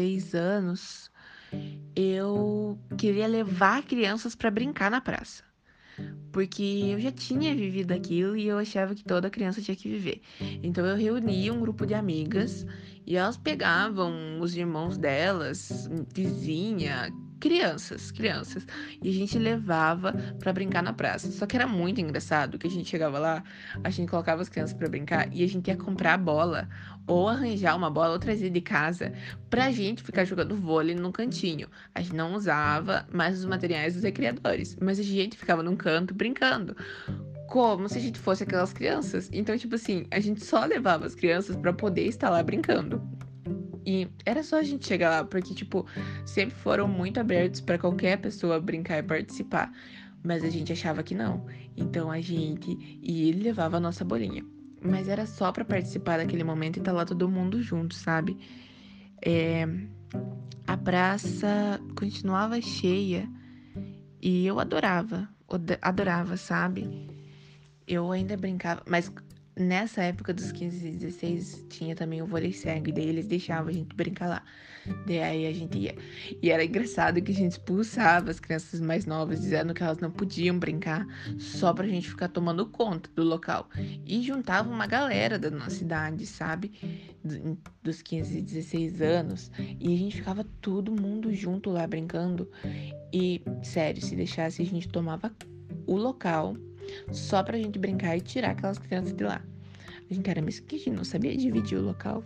16 0.00 0.34
anos, 0.34 1.10
eu 1.94 2.78
queria 2.96 3.26
levar 3.26 3.82
crianças 3.82 4.34
para 4.34 4.50
brincar 4.50 4.90
na 4.90 5.00
praça. 5.00 5.44
Porque 6.32 6.62
eu 6.62 6.98
já 6.98 7.10
tinha 7.10 7.54
vivido 7.54 7.92
aquilo 7.92 8.36
e 8.36 8.46
eu 8.46 8.56
achava 8.56 8.94
que 8.94 9.04
toda 9.04 9.28
criança 9.28 9.60
tinha 9.60 9.76
que 9.76 9.88
viver. 9.88 10.22
Então 10.62 10.86
eu 10.86 10.96
reunia 10.96 11.52
um 11.52 11.60
grupo 11.60 11.84
de 11.84 11.92
amigas 11.92 12.64
e 13.06 13.16
elas 13.16 13.36
pegavam 13.36 14.40
os 14.40 14.56
irmãos 14.56 14.96
delas, 14.96 15.88
vizinha, 16.14 17.10
crianças, 17.40 18.10
crianças. 18.10 18.66
E 19.02 19.08
a 19.08 19.12
gente 19.12 19.38
levava 19.38 20.12
para 20.38 20.52
brincar 20.52 20.82
na 20.82 20.92
praça. 20.92 21.30
Só 21.32 21.46
que 21.46 21.56
era 21.56 21.66
muito 21.66 22.00
engraçado 22.00 22.58
que 22.58 22.66
a 22.66 22.70
gente 22.70 22.88
chegava 22.88 23.18
lá, 23.18 23.42
a 23.82 23.90
gente 23.90 24.08
colocava 24.08 24.42
as 24.42 24.48
crianças 24.48 24.74
para 24.74 24.88
brincar 24.88 25.32
e 25.32 25.42
a 25.42 25.48
gente 25.48 25.68
ia 25.68 25.76
comprar 25.76 26.18
bola 26.18 26.68
ou 27.06 27.28
arranjar 27.28 27.76
uma 27.76 27.90
bola 27.90 28.12
ou 28.12 28.18
trazer 28.18 28.50
de 28.50 28.60
casa 28.60 29.12
pra 29.48 29.72
gente 29.72 30.02
ficar 30.02 30.24
jogando 30.24 30.54
vôlei 30.54 30.94
no 30.94 31.10
cantinho. 31.10 31.68
A 31.94 32.02
gente 32.02 32.14
não 32.14 32.34
usava 32.34 33.06
mais 33.12 33.38
os 33.38 33.44
materiais 33.46 33.94
dos 33.94 34.04
recreadores, 34.04 34.76
mas 34.80 35.00
a 35.00 35.02
gente 35.02 35.36
ficava 35.36 35.62
num 35.62 35.74
canto 35.74 36.14
brincando 36.14 36.76
como 37.48 37.88
se 37.88 37.98
a 37.98 38.00
gente 38.00 38.18
fosse 38.18 38.44
aquelas 38.44 38.72
crianças. 38.72 39.28
Então, 39.32 39.58
tipo 39.58 39.74
assim, 39.74 40.06
a 40.10 40.20
gente 40.20 40.44
só 40.44 40.64
levava 40.64 41.04
as 41.04 41.16
crianças 41.16 41.56
para 41.56 41.72
poder 41.72 42.06
estar 42.06 42.30
lá 42.30 42.40
brincando. 42.42 43.02
E 43.84 44.08
era 44.26 44.42
só 44.42 44.58
a 44.58 44.62
gente 44.62 44.86
chegar 44.86 45.10
lá, 45.10 45.24
porque, 45.24 45.54
tipo, 45.54 45.86
sempre 46.24 46.54
foram 46.54 46.86
muito 46.86 47.18
abertos 47.18 47.60
para 47.60 47.78
qualquer 47.78 48.18
pessoa 48.18 48.60
brincar 48.60 48.98
e 48.98 49.02
participar. 49.02 49.72
Mas 50.22 50.44
a 50.44 50.50
gente 50.50 50.72
achava 50.72 51.02
que 51.02 51.14
não. 51.14 51.46
Então 51.76 52.10
a 52.10 52.20
gente. 52.20 52.98
E 53.02 53.28
ele 53.28 53.42
levava 53.42 53.78
a 53.78 53.80
nossa 53.80 54.04
bolinha. 54.04 54.44
Mas 54.82 55.08
era 55.08 55.26
só 55.26 55.52
para 55.52 55.64
participar 55.64 56.18
daquele 56.18 56.44
momento 56.44 56.78
e 56.78 56.82
tá 56.82 56.92
lá 56.92 57.04
todo 57.04 57.28
mundo 57.28 57.62
junto, 57.62 57.94
sabe? 57.94 58.38
É, 59.22 59.66
a 60.66 60.76
praça 60.76 61.80
continuava 61.98 62.60
cheia 62.60 63.28
e 64.22 64.46
eu 64.46 64.58
adorava, 64.58 65.28
adorava, 65.82 66.36
sabe? 66.36 67.08
Eu 67.86 68.10
ainda 68.12 68.36
brincava, 68.36 68.82
mas 68.86 69.12
nessa 69.60 70.02
época 70.02 70.32
dos 70.32 70.50
15 70.52 70.88
e 70.88 70.90
16 70.92 71.66
tinha 71.68 71.94
também 71.94 72.22
o 72.22 72.26
vôlei 72.26 72.52
cego, 72.52 72.88
e 72.88 72.92
daí 72.92 73.08
eles 73.08 73.26
deixavam 73.26 73.68
a 73.68 73.72
gente 73.72 73.94
brincar 73.94 74.28
lá. 74.28 74.42
Daí 75.06 75.46
a 75.46 75.52
gente 75.52 75.78
ia. 75.78 75.94
E 76.42 76.50
era 76.50 76.64
engraçado 76.64 77.20
que 77.20 77.32
a 77.32 77.34
gente 77.34 77.52
expulsava 77.52 78.30
as 78.30 78.40
crianças 78.40 78.80
mais 78.80 79.04
novas, 79.04 79.40
dizendo 79.40 79.74
que 79.74 79.82
elas 79.82 79.98
não 79.98 80.10
podiam 80.10 80.58
brincar, 80.58 81.06
só 81.38 81.72
pra 81.72 81.86
gente 81.86 82.08
ficar 82.08 82.28
tomando 82.28 82.66
conta 82.66 83.10
do 83.14 83.22
local. 83.22 83.68
E 84.06 84.22
juntava 84.22 84.70
uma 84.70 84.86
galera 84.86 85.38
da 85.38 85.50
nossa 85.50 85.82
idade, 85.82 86.26
sabe? 86.26 86.72
Dos 87.82 88.02
15 88.02 88.38
e 88.38 88.42
16 88.42 89.02
anos. 89.02 89.50
E 89.78 89.94
a 89.94 89.96
gente 89.98 90.16
ficava 90.16 90.44
todo 90.60 90.98
mundo 90.98 91.32
junto 91.34 91.70
lá 91.70 91.86
brincando. 91.86 92.50
E, 93.12 93.42
sério, 93.62 94.02
se 94.02 94.16
deixasse, 94.16 94.62
a 94.62 94.66
gente 94.66 94.88
tomava 94.88 95.30
o 95.86 95.96
local 95.96 96.56
só 97.12 97.42
pra 97.42 97.58
gente 97.58 97.78
brincar 97.78 98.16
e 98.16 98.20
tirar 98.20 98.50
aquelas 98.50 98.78
crianças 98.78 99.12
de 99.12 99.24
lá. 99.24 99.42
A 100.10 100.14
gente 100.14 100.28
era 100.28 100.42
mesquinho, 100.42 100.96
não 100.96 101.04
sabia 101.04 101.36
dividir 101.36 101.78
o 101.78 101.82
local. 101.82 102.24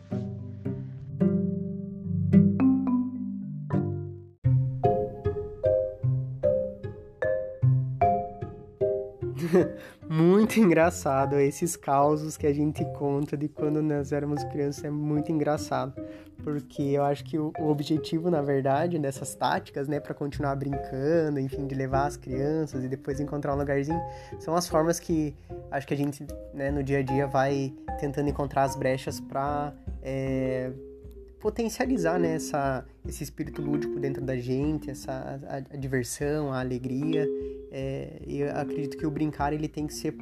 muito 10.08 10.58
engraçado 10.58 11.38
esses 11.38 11.76
causos 11.76 12.38
que 12.38 12.46
a 12.46 12.52
gente 12.54 12.82
conta 12.92 13.36
de 13.36 13.48
quando 13.48 13.82
nós 13.82 14.12
éramos 14.12 14.42
crianças 14.44 14.84
é 14.84 14.90
muito 14.90 15.30
engraçado 15.30 15.94
porque 16.44 16.82
eu 16.82 17.02
acho 17.02 17.24
que 17.24 17.38
o, 17.38 17.52
objetivo 17.58 18.30
na 18.30 18.42
verdade 18.42 18.98
dessas 18.98 19.34
táticas 19.34 19.88
né 19.88 19.98
para 19.98 20.14
continuar 20.14 20.54
brincando 20.54 21.40
enfim 21.40 21.66
de 21.66 21.74
levar 21.74 22.06
as 22.06 22.16
crianças 22.16 22.84
e 22.84 22.88
depois 22.88 23.18
encontrar 23.18 23.54
um 23.54 23.58
lugarzinho 23.58 24.00
são 24.38 24.54
as 24.54 24.68
formas 24.68 25.00
que 25.00 25.34
acho 25.70 25.86
que 25.86 25.94
a 25.94 25.96
gente 25.96 26.24
né, 26.52 26.70
no 26.70 26.82
dia 26.82 26.98
a 26.98 27.02
dia 27.02 27.26
vai 27.26 27.72
tentando 27.98 28.28
encontrar 28.28 28.64
as 28.64 28.76
brechas 28.76 29.18
para 29.18 29.72
é, 30.02 30.70
potencializar 31.44 32.18
né, 32.18 32.36
essa, 32.36 32.86
esse 33.06 33.22
espírito 33.22 33.60
lúdico 33.60 34.00
dentro 34.00 34.22
da 34.22 34.34
gente, 34.34 34.90
essa 34.90 35.38
a, 35.46 35.56
a 35.56 35.76
diversão, 35.76 36.50
a 36.50 36.60
alegria. 36.60 37.28
É, 37.70 38.18
eu 38.26 38.50
acredito 38.56 38.96
que 38.96 39.06
o 39.06 39.10
brincar 39.10 39.52
ele 39.52 39.68
tem 39.68 39.86
que 39.86 39.92
ser 39.92 40.14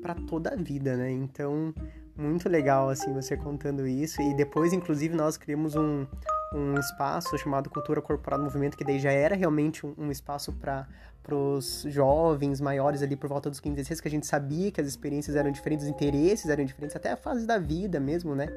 para 0.00 0.14
toda 0.14 0.50
a 0.50 0.56
vida, 0.56 0.96
né? 0.96 1.10
Então, 1.10 1.74
muito 2.16 2.48
legal 2.48 2.88
assim 2.88 3.12
você 3.12 3.36
contando 3.36 3.86
isso. 3.86 4.20
E 4.20 4.34
depois, 4.34 4.72
inclusive, 4.72 5.14
nós 5.14 5.36
criamos 5.36 5.74
um, 5.76 6.06
um 6.54 6.78
espaço 6.78 7.36
chamado 7.38 7.70
Cultura 7.70 8.00
Corporal 8.00 8.38
do 8.38 8.44
Movimento, 8.44 8.76
que 8.76 8.84
daí 8.84 8.98
já 8.98 9.12
era 9.12 9.34
realmente 9.34 9.86
um, 9.86 9.94
um 9.96 10.10
espaço 10.10 10.52
para 10.52 10.86
os 11.30 11.84
jovens 11.88 12.60
maiores 12.60 13.02
ali 13.02 13.16
por 13.16 13.28
volta 13.28 13.48
dos 13.48 13.60
15, 13.60 13.76
16, 13.76 14.00
que 14.00 14.08
a 14.08 14.10
gente 14.10 14.26
sabia 14.26 14.70
que 14.70 14.80
as 14.80 14.86
experiências 14.86 15.36
eram 15.36 15.50
diferentes, 15.50 15.86
os 15.86 15.90
interesses 15.90 16.48
eram 16.48 16.64
diferentes, 16.64 16.96
até 16.96 17.12
a 17.12 17.16
fase 17.16 17.46
da 17.46 17.58
vida 17.58 17.98
mesmo, 17.98 18.34
né? 18.34 18.48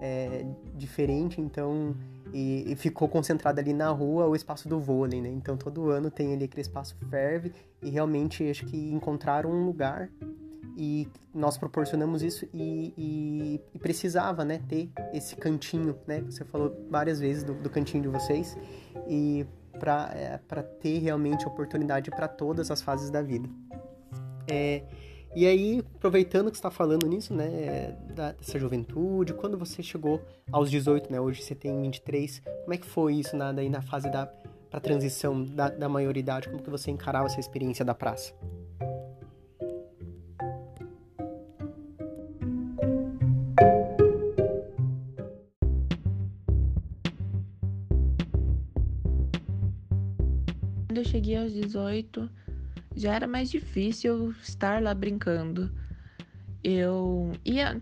é, 0.00 0.44
diferente, 0.74 1.40
então 1.40 1.94
e, 2.32 2.72
e, 2.72 2.76
ficou 2.76 3.08
concentrado 3.08 3.60
ali 3.60 3.72
na 3.72 3.88
rua 3.88 4.26
o 4.26 4.34
espaço 4.34 4.68
do 4.68 4.78
vôlei, 4.78 5.20
né? 5.20 5.30
Então 5.30 5.56
todo 5.56 5.90
ano 5.90 6.10
tem 6.10 6.34
ali 6.34 6.44
aquele 6.44 6.60
espaço 6.62 6.96
ferve 7.08 7.52
e 7.82 7.88
realmente 7.88 8.48
acho 8.48 8.66
que 8.66 8.76
encontraram 8.92 9.50
um 9.50 9.64
lugar 9.64 10.10
e 10.76 11.08
nós 11.34 11.56
proporcionamos 11.58 12.22
isso 12.22 12.46
e, 12.52 12.94
e, 12.96 13.60
e 13.74 13.78
precisava, 13.78 14.44
né, 14.44 14.60
ter 14.68 14.90
esse 15.12 15.36
cantinho, 15.36 15.96
né? 16.06 16.20
Você 16.22 16.44
falou 16.44 16.86
várias 16.90 17.20
vezes 17.20 17.42
do, 17.42 17.54
do 17.54 17.70
cantinho 17.70 18.02
de 18.02 18.08
vocês 18.08 18.56
e 19.08 19.46
para 19.78 20.10
é, 20.14 20.38
ter 20.80 20.98
realmente 20.98 21.46
oportunidade 21.46 22.10
para 22.10 22.28
todas 22.28 22.70
as 22.70 22.80
fases 22.80 23.10
da 23.10 23.20
vida. 23.20 23.48
É, 24.48 24.82
e 25.34 25.46
aí, 25.46 25.82
aproveitando 25.96 26.48
que 26.48 26.56
está 26.56 26.70
falando 26.70 27.08
nisso, 27.08 27.34
né, 27.34 27.96
da, 28.14 28.32
dessa 28.32 28.56
juventude, 28.58 29.34
quando 29.34 29.58
você 29.58 29.82
chegou 29.82 30.22
aos 30.52 30.70
18, 30.70 31.10
né, 31.10 31.20
hoje 31.20 31.42
você 31.42 31.56
tem 31.56 31.82
23, 31.82 32.40
como 32.62 32.72
é 32.72 32.76
que 32.76 32.86
foi 32.86 33.14
isso 33.14 33.36
na, 33.36 33.50
daí 33.52 33.68
na 33.68 33.82
fase 33.82 34.08
da 34.10 34.26
pra 34.70 34.80
transição 34.80 35.44
da, 35.44 35.68
da 35.68 35.88
maioridade? 35.88 36.48
Como 36.48 36.60
que 36.60 36.70
você 36.70 36.90
encarava 36.90 37.26
essa 37.26 37.38
experiência 37.38 37.84
da 37.84 37.94
praça? 37.94 38.34
Cheguei 51.24 51.36
aos 51.38 51.54
18, 51.54 52.30
já 52.94 53.14
era 53.14 53.26
mais 53.26 53.50
difícil 53.50 54.34
estar 54.42 54.82
lá 54.82 54.92
brincando. 54.92 55.72
Eu 56.62 57.32
ia 57.42 57.80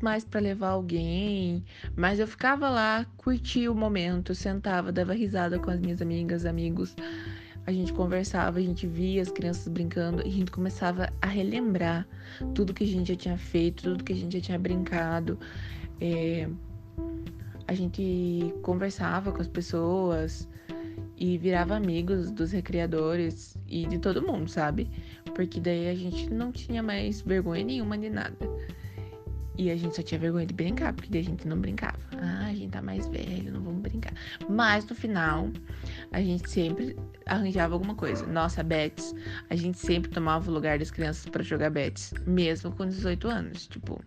mais 0.00 0.24
para 0.24 0.40
levar 0.40 0.70
alguém, 0.70 1.62
mas 1.94 2.18
eu 2.18 2.26
ficava 2.26 2.70
lá, 2.70 3.04
curtia 3.18 3.70
o 3.70 3.74
momento, 3.74 4.34
sentava, 4.34 4.90
dava 4.90 5.12
risada 5.12 5.58
com 5.58 5.70
as 5.70 5.78
minhas 5.78 6.00
amigas, 6.00 6.46
amigos. 6.46 6.96
A 7.66 7.72
gente 7.72 7.92
conversava, 7.92 8.58
a 8.58 8.62
gente 8.62 8.86
via 8.86 9.20
as 9.20 9.30
crianças 9.30 9.68
brincando 9.68 10.22
e 10.22 10.28
a 10.28 10.32
gente 10.32 10.50
começava 10.50 11.12
a 11.20 11.26
relembrar 11.26 12.08
tudo 12.54 12.72
que 12.72 12.84
a 12.84 12.86
gente 12.86 13.08
já 13.08 13.16
tinha 13.16 13.36
feito, 13.36 13.82
tudo 13.82 14.02
que 14.02 14.14
a 14.14 14.16
gente 14.16 14.38
já 14.38 14.42
tinha 14.42 14.58
brincado. 14.58 15.38
É... 16.00 16.48
A 17.66 17.74
gente 17.74 18.54
conversava 18.62 19.30
com 19.30 19.42
as 19.42 19.48
pessoas, 19.48 20.48
e 21.18 21.36
virava 21.36 21.76
amigos 21.76 22.30
dos 22.30 22.52
recreadores 22.52 23.56
e 23.66 23.86
de 23.86 23.98
todo 23.98 24.22
mundo, 24.22 24.48
sabe? 24.48 24.88
Porque 25.34 25.60
daí 25.60 25.88
a 25.88 25.94
gente 25.94 26.30
não 26.30 26.52
tinha 26.52 26.82
mais 26.82 27.20
vergonha 27.20 27.64
nenhuma 27.64 27.98
de 27.98 28.08
nada. 28.08 28.36
E 29.56 29.72
a 29.72 29.76
gente 29.76 29.96
só 29.96 30.02
tinha 30.02 30.20
vergonha 30.20 30.46
de 30.46 30.54
brincar, 30.54 30.92
porque 30.92 31.10
daí 31.10 31.20
a 31.20 31.24
gente 31.24 31.48
não 31.48 31.58
brincava. 31.58 31.98
Ah, 32.16 32.46
a 32.46 32.54
gente 32.54 32.70
tá 32.70 32.80
mais 32.80 33.08
velho, 33.08 33.52
não 33.52 33.60
vamos 33.60 33.82
brincar. 33.82 34.12
Mas 34.48 34.86
no 34.86 34.94
final, 34.94 35.50
a 36.12 36.20
gente 36.20 36.48
sempre 36.48 36.96
arranjava 37.26 37.74
alguma 37.74 37.96
coisa. 37.96 38.24
Nossa, 38.24 38.62
Bets, 38.62 39.12
a 39.50 39.56
gente 39.56 39.78
sempre 39.78 40.12
tomava 40.12 40.48
o 40.48 40.54
lugar 40.54 40.78
das 40.78 40.92
crianças 40.92 41.26
para 41.26 41.42
jogar 41.42 41.70
Bets, 41.70 42.14
mesmo 42.24 42.70
com 42.70 42.86
18 42.86 43.26
anos. 43.26 43.66
Tipo, 43.66 44.00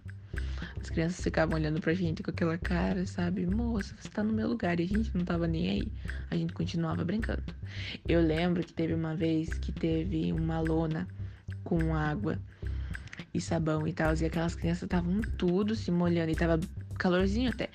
as 0.82 0.90
crianças 0.90 1.24
ficavam 1.24 1.56
olhando 1.56 1.80
pra 1.80 1.94
gente 1.94 2.24
com 2.24 2.32
aquela 2.32 2.58
cara, 2.58 3.06
sabe? 3.06 3.46
Moça, 3.46 3.96
você 4.00 4.10
tá 4.10 4.24
no 4.24 4.34
meu 4.34 4.48
lugar. 4.48 4.80
E 4.80 4.84
a 4.84 4.88
gente 4.88 5.16
não 5.16 5.24
tava 5.24 5.48
nem 5.48 5.70
aí. 5.70 5.88
A 6.30 6.36
gente 6.36 6.54
continuava 6.54 7.06
brincando. 7.06 7.44
Eu 8.08 8.20
lembro 8.20 8.64
que 8.64 8.74
teve 8.74 8.94
uma 8.94 9.16
vez 9.16 9.50
que 9.50 9.72
teve 9.72 10.34
uma 10.34 10.60
lona 10.60 11.08
com 11.64 11.94
água 11.96 12.40
e 13.32 13.40
sabão 13.40 13.88
e 13.88 13.94
tal. 13.94 14.16
E 14.16 14.26
aquelas 14.26 14.56
crianças 14.56 14.84
estavam 14.84 15.22
tudo 15.38 15.76
se 15.76 15.92
molhando. 15.92 16.32
E 16.32 16.36
tava 16.36 16.60
calorzinho 16.98 17.52
até. 17.52 17.70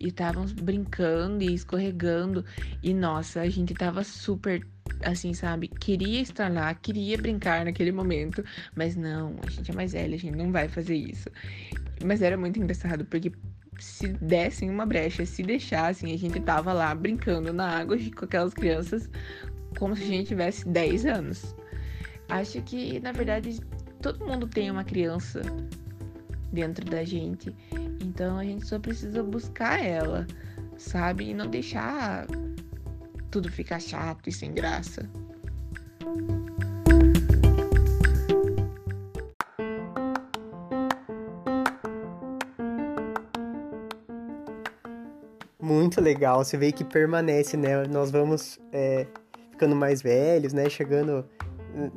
E 0.00 0.08
estavam 0.08 0.46
brincando 0.46 1.44
e 1.44 1.52
escorregando. 1.52 2.44
E 2.82 2.94
nossa, 2.94 3.42
a 3.42 3.48
gente 3.50 3.74
tava 3.74 4.02
super 4.04 4.66
assim, 5.02 5.34
sabe? 5.34 5.68
Queria 5.68 6.22
estar 6.22 6.50
lá, 6.50 6.72
queria 6.74 7.18
brincar 7.18 7.64
naquele 7.64 7.92
momento, 7.92 8.44
mas 8.74 8.96
não, 8.96 9.36
a 9.46 9.50
gente 9.50 9.70
é 9.70 9.74
mais 9.74 9.92
velha, 9.92 10.16
a 10.16 10.18
gente 10.18 10.36
não 10.36 10.50
vai 10.50 10.66
fazer 10.66 10.96
isso. 10.96 11.30
Mas 12.04 12.22
era 12.22 12.36
muito 12.36 12.58
engraçado, 12.58 13.04
porque 13.04 13.32
se 13.78 14.08
dessem 14.08 14.70
uma 14.70 14.86
brecha, 14.86 15.24
se 15.24 15.42
deixassem, 15.42 16.12
a 16.12 16.18
gente 16.18 16.40
tava 16.40 16.72
lá 16.72 16.94
brincando 16.94 17.52
na 17.52 17.78
água 17.78 17.96
com 18.16 18.24
aquelas 18.24 18.54
crianças 18.54 19.08
como 19.78 19.94
se 19.94 20.02
a 20.02 20.06
gente 20.06 20.28
tivesse 20.28 20.66
10 20.68 21.06
anos. 21.06 21.54
Acho 22.28 22.60
que, 22.62 23.00
na 23.00 23.12
verdade, 23.12 23.60
todo 24.02 24.26
mundo 24.26 24.46
tem 24.46 24.70
uma 24.70 24.84
criança 24.84 25.42
dentro 26.52 26.84
da 26.84 27.04
gente. 27.04 27.54
Então 28.00 28.38
a 28.38 28.44
gente 28.44 28.66
só 28.66 28.78
precisa 28.78 29.22
buscar 29.22 29.84
ela, 29.84 30.26
sabe? 30.76 31.30
E 31.30 31.34
não 31.34 31.46
deixar 31.46 32.26
tudo 33.30 33.50
ficar 33.50 33.80
chato 33.80 34.28
e 34.28 34.32
sem 34.32 34.52
graça. 34.52 35.08
Muito 45.88 46.00
legal. 46.02 46.44
Você 46.44 46.56
vê 46.58 46.70
que 46.70 46.84
permanece, 46.84 47.56
né? 47.56 47.86
Nós 47.86 48.10
vamos 48.10 48.58
é, 48.70 49.06
ficando 49.50 49.74
mais 49.74 50.02
velhos, 50.02 50.52
né? 50.52 50.68
Chegando 50.68 51.24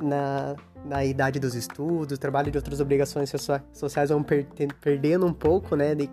na, 0.02 0.56
na 0.84 1.04
idade 1.04 1.38
dos 1.38 1.54
estudos, 1.54 2.18
trabalho 2.18 2.50
de 2.50 2.56
outras 2.56 2.80
obrigações 2.80 3.30
sociais 3.72 4.08
vão 4.08 4.22
per 4.22 4.46
perdendo 4.80 5.26
um 5.26 5.32
pouco, 5.32 5.76
né? 5.76 5.94
De, 5.94 6.08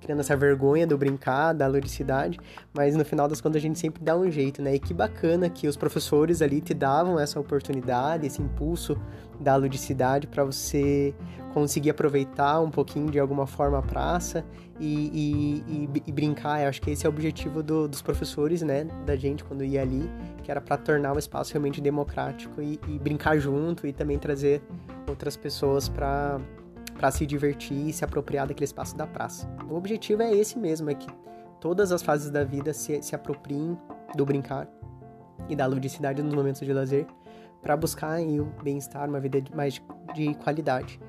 criando 0.00 0.20
essa 0.20 0.36
vergonha 0.36 0.86
do 0.86 0.96
brincar, 0.96 1.52
da 1.52 1.66
ludicidade, 1.66 2.38
mas 2.72 2.96
no 2.96 3.04
final 3.04 3.28
das 3.28 3.40
contas 3.40 3.58
a 3.58 3.60
gente 3.60 3.78
sempre 3.78 4.02
dá 4.02 4.16
um 4.16 4.30
jeito, 4.30 4.62
né? 4.62 4.74
E 4.74 4.78
que 4.78 4.94
bacana 4.94 5.48
que 5.48 5.68
os 5.68 5.76
professores 5.76 6.42
ali 6.42 6.60
te 6.60 6.74
davam 6.74 7.18
essa 7.18 7.38
oportunidade, 7.38 8.26
esse 8.26 8.40
impulso 8.40 8.96
da 9.38 9.56
ludicidade 9.56 10.26
para 10.26 10.44
você 10.44 11.14
conseguir 11.54 11.90
aproveitar 11.90 12.60
um 12.60 12.70
pouquinho 12.70 13.10
de 13.10 13.18
alguma 13.18 13.46
forma 13.46 13.78
a 13.78 13.82
praça 13.82 14.44
e, 14.78 15.64
e, 15.66 15.88
e, 15.96 16.02
e 16.06 16.12
brincar. 16.12 16.62
Eu 16.62 16.68
acho 16.68 16.80
que 16.80 16.90
esse 16.90 17.06
é 17.06 17.08
o 17.08 17.12
objetivo 17.12 17.62
do, 17.62 17.88
dos 17.88 18.02
professores, 18.02 18.62
né, 18.62 18.84
da 19.04 19.16
gente 19.16 19.44
quando 19.44 19.64
ia 19.64 19.82
ali, 19.82 20.08
que 20.42 20.50
era 20.50 20.60
para 20.60 20.76
tornar 20.76 21.14
o 21.14 21.18
espaço 21.18 21.52
realmente 21.52 21.80
democrático 21.80 22.62
e, 22.62 22.78
e, 22.88 22.98
brincar 22.98 23.38
junto 23.38 23.86
e 23.86 23.92
também 23.92 24.18
trazer 24.18 24.62
outras 25.08 25.36
pessoas 25.36 25.88
para 25.88 26.40
para 27.00 27.10
se 27.10 27.24
divertir 27.24 27.88
e 27.88 27.94
se 27.94 28.04
apropriar 28.04 28.46
daquele 28.46 28.66
espaço 28.66 28.94
da 28.94 29.06
praça. 29.06 29.48
O 29.70 29.74
objetivo 29.74 30.20
é 30.20 30.34
esse 30.36 30.58
mesmo, 30.58 30.90
é 30.90 30.94
que 30.94 31.06
todas 31.58 31.92
as 31.92 32.02
fases 32.02 32.30
da 32.30 32.44
vida 32.44 32.74
se, 32.74 33.02
se 33.02 33.14
apropriem 33.14 33.74
do 34.14 34.26
brincar 34.26 34.68
e 35.48 35.56
da 35.56 35.64
ludicidade 35.64 36.22
nos 36.22 36.34
momentos 36.34 36.60
de 36.60 36.70
lazer 36.70 37.06
para 37.62 37.74
buscar 37.74 38.10
aí, 38.10 38.38
o 38.38 38.52
bem-estar, 38.62 39.08
uma 39.08 39.18
vida 39.18 39.42
mais 39.54 39.72
de, 39.72 39.82
de 40.12 40.34
qualidade. 40.34 41.00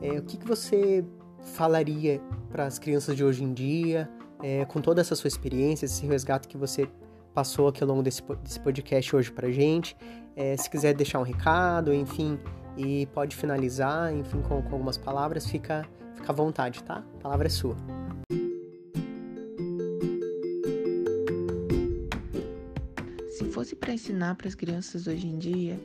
É, 0.00 0.20
o 0.20 0.22
que, 0.22 0.36
que 0.36 0.46
você 0.46 1.04
falaria 1.40 2.20
para 2.48 2.66
as 2.66 2.78
crianças 2.78 3.16
de 3.16 3.24
hoje 3.24 3.42
em 3.42 3.52
dia, 3.52 4.08
é, 4.44 4.64
com 4.66 4.80
toda 4.80 5.00
essa 5.00 5.16
sua 5.16 5.26
experiência, 5.26 5.84
esse 5.84 6.06
resgate 6.06 6.46
que 6.46 6.56
você 6.56 6.88
passou 7.34 7.66
aqui 7.66 7.82
ao 7.82 7.88
longo 7.88 8.04
desse, 8.04 8.22
desse 8.44 8.60
podcast 8.60 9.16
hoje 9.16 9.32
para 9.32 9.50
gente? 9.50 9.96
É, 10.36 10.56
se 10.56 10.70
quiser 10.70 10.94
deixar 10.94 11.18
um 11.18 11.24
recado, 11.24 11.92
enfim, 11.92 12.38
e 12.76 13.06
pode 13.06 13.36
finalizar, 13.36 14.12
enfim, 14.12 14.40
com, 14.42 14.62
com 14.62 14.72
algumas 14.72 14.96
palavras, 14.96 15.46
fica, 15.46 15.86
fica 16.14 16.32
à 16.32 16.34
vontade, 16.34 16.82
tá? 16.82 17.04
A 17.18 17.22
palavra 17.22 17.46
é 17.46 17.50
sua. 17.50 17.76
Se 23.30 23.44
fosse 23.52 23.74
para 23.74 23.92
ensinar 23.92 24.34
para 24.36 24.48
as 24.48 24.54
crianças 24.54 25.06
hoje 25.06 25.26
em 25.26 25.38
dia, 25.38 25.78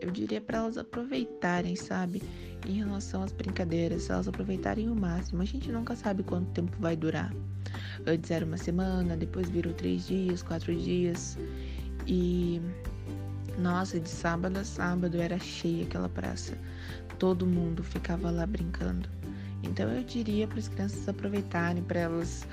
eu 0.00 0.10
diria 0.10 0.40
para 0.40 0.58
elas 0.58 0.78
aproveitarem, 0.78 1.76
sabe? 1.76 2.22
Em 2.66 2.72
relação 2.72 3.22
às 3.22 3.32
brincadeiras, 3.32 4.10
elas 4.10 4.28
aproveitarem 4.28 4.88
o 4.88 4.94
máximo. 4.94 5.42
A 5.42 5.44
gente 5.44 5.70
nunca 5.72 5.96
sabe 5.96 6.22
quanto 6.22 6.50
tempo 6.50 6.76
vai 6.78 6.96
durar. 6.96 7.34
Antes 8.06 8.30
era 8.30 8.44
uma 8.44 8.56
semana, 8.56 9.16
depois 9.16 9.48
virou 9.48 9.72
três 9.72 10.06
dias, 10.06 10.42
quatro 10.42 10.74
dias. 10.74 11.38
E 12.06 12.60
nossa, 13.58 14.00
de 14.00 14.08
sábado 14.08 14.58
a 14.58 14.64
sábado 14.64 15.20
era 15.20 15.38
cheia 15.38 15.84
aquela 15.84 16.08
praça. 16.08 16.56
Todo 17.18 17.46
mundo 17.46 17.82
ficava 17.82 18.30
lá 18.30 18.46
brincando. 18.46 19.08
Então 19.62 19.90
eu 19.90 20.02
diria 20.02 20.46
para 20.46 20.58
as 20.58 20.68
crianças 20.68 21.08
aproveitarem, 21.08 21.82
para 21.82 22.00
elas 22.00 22.46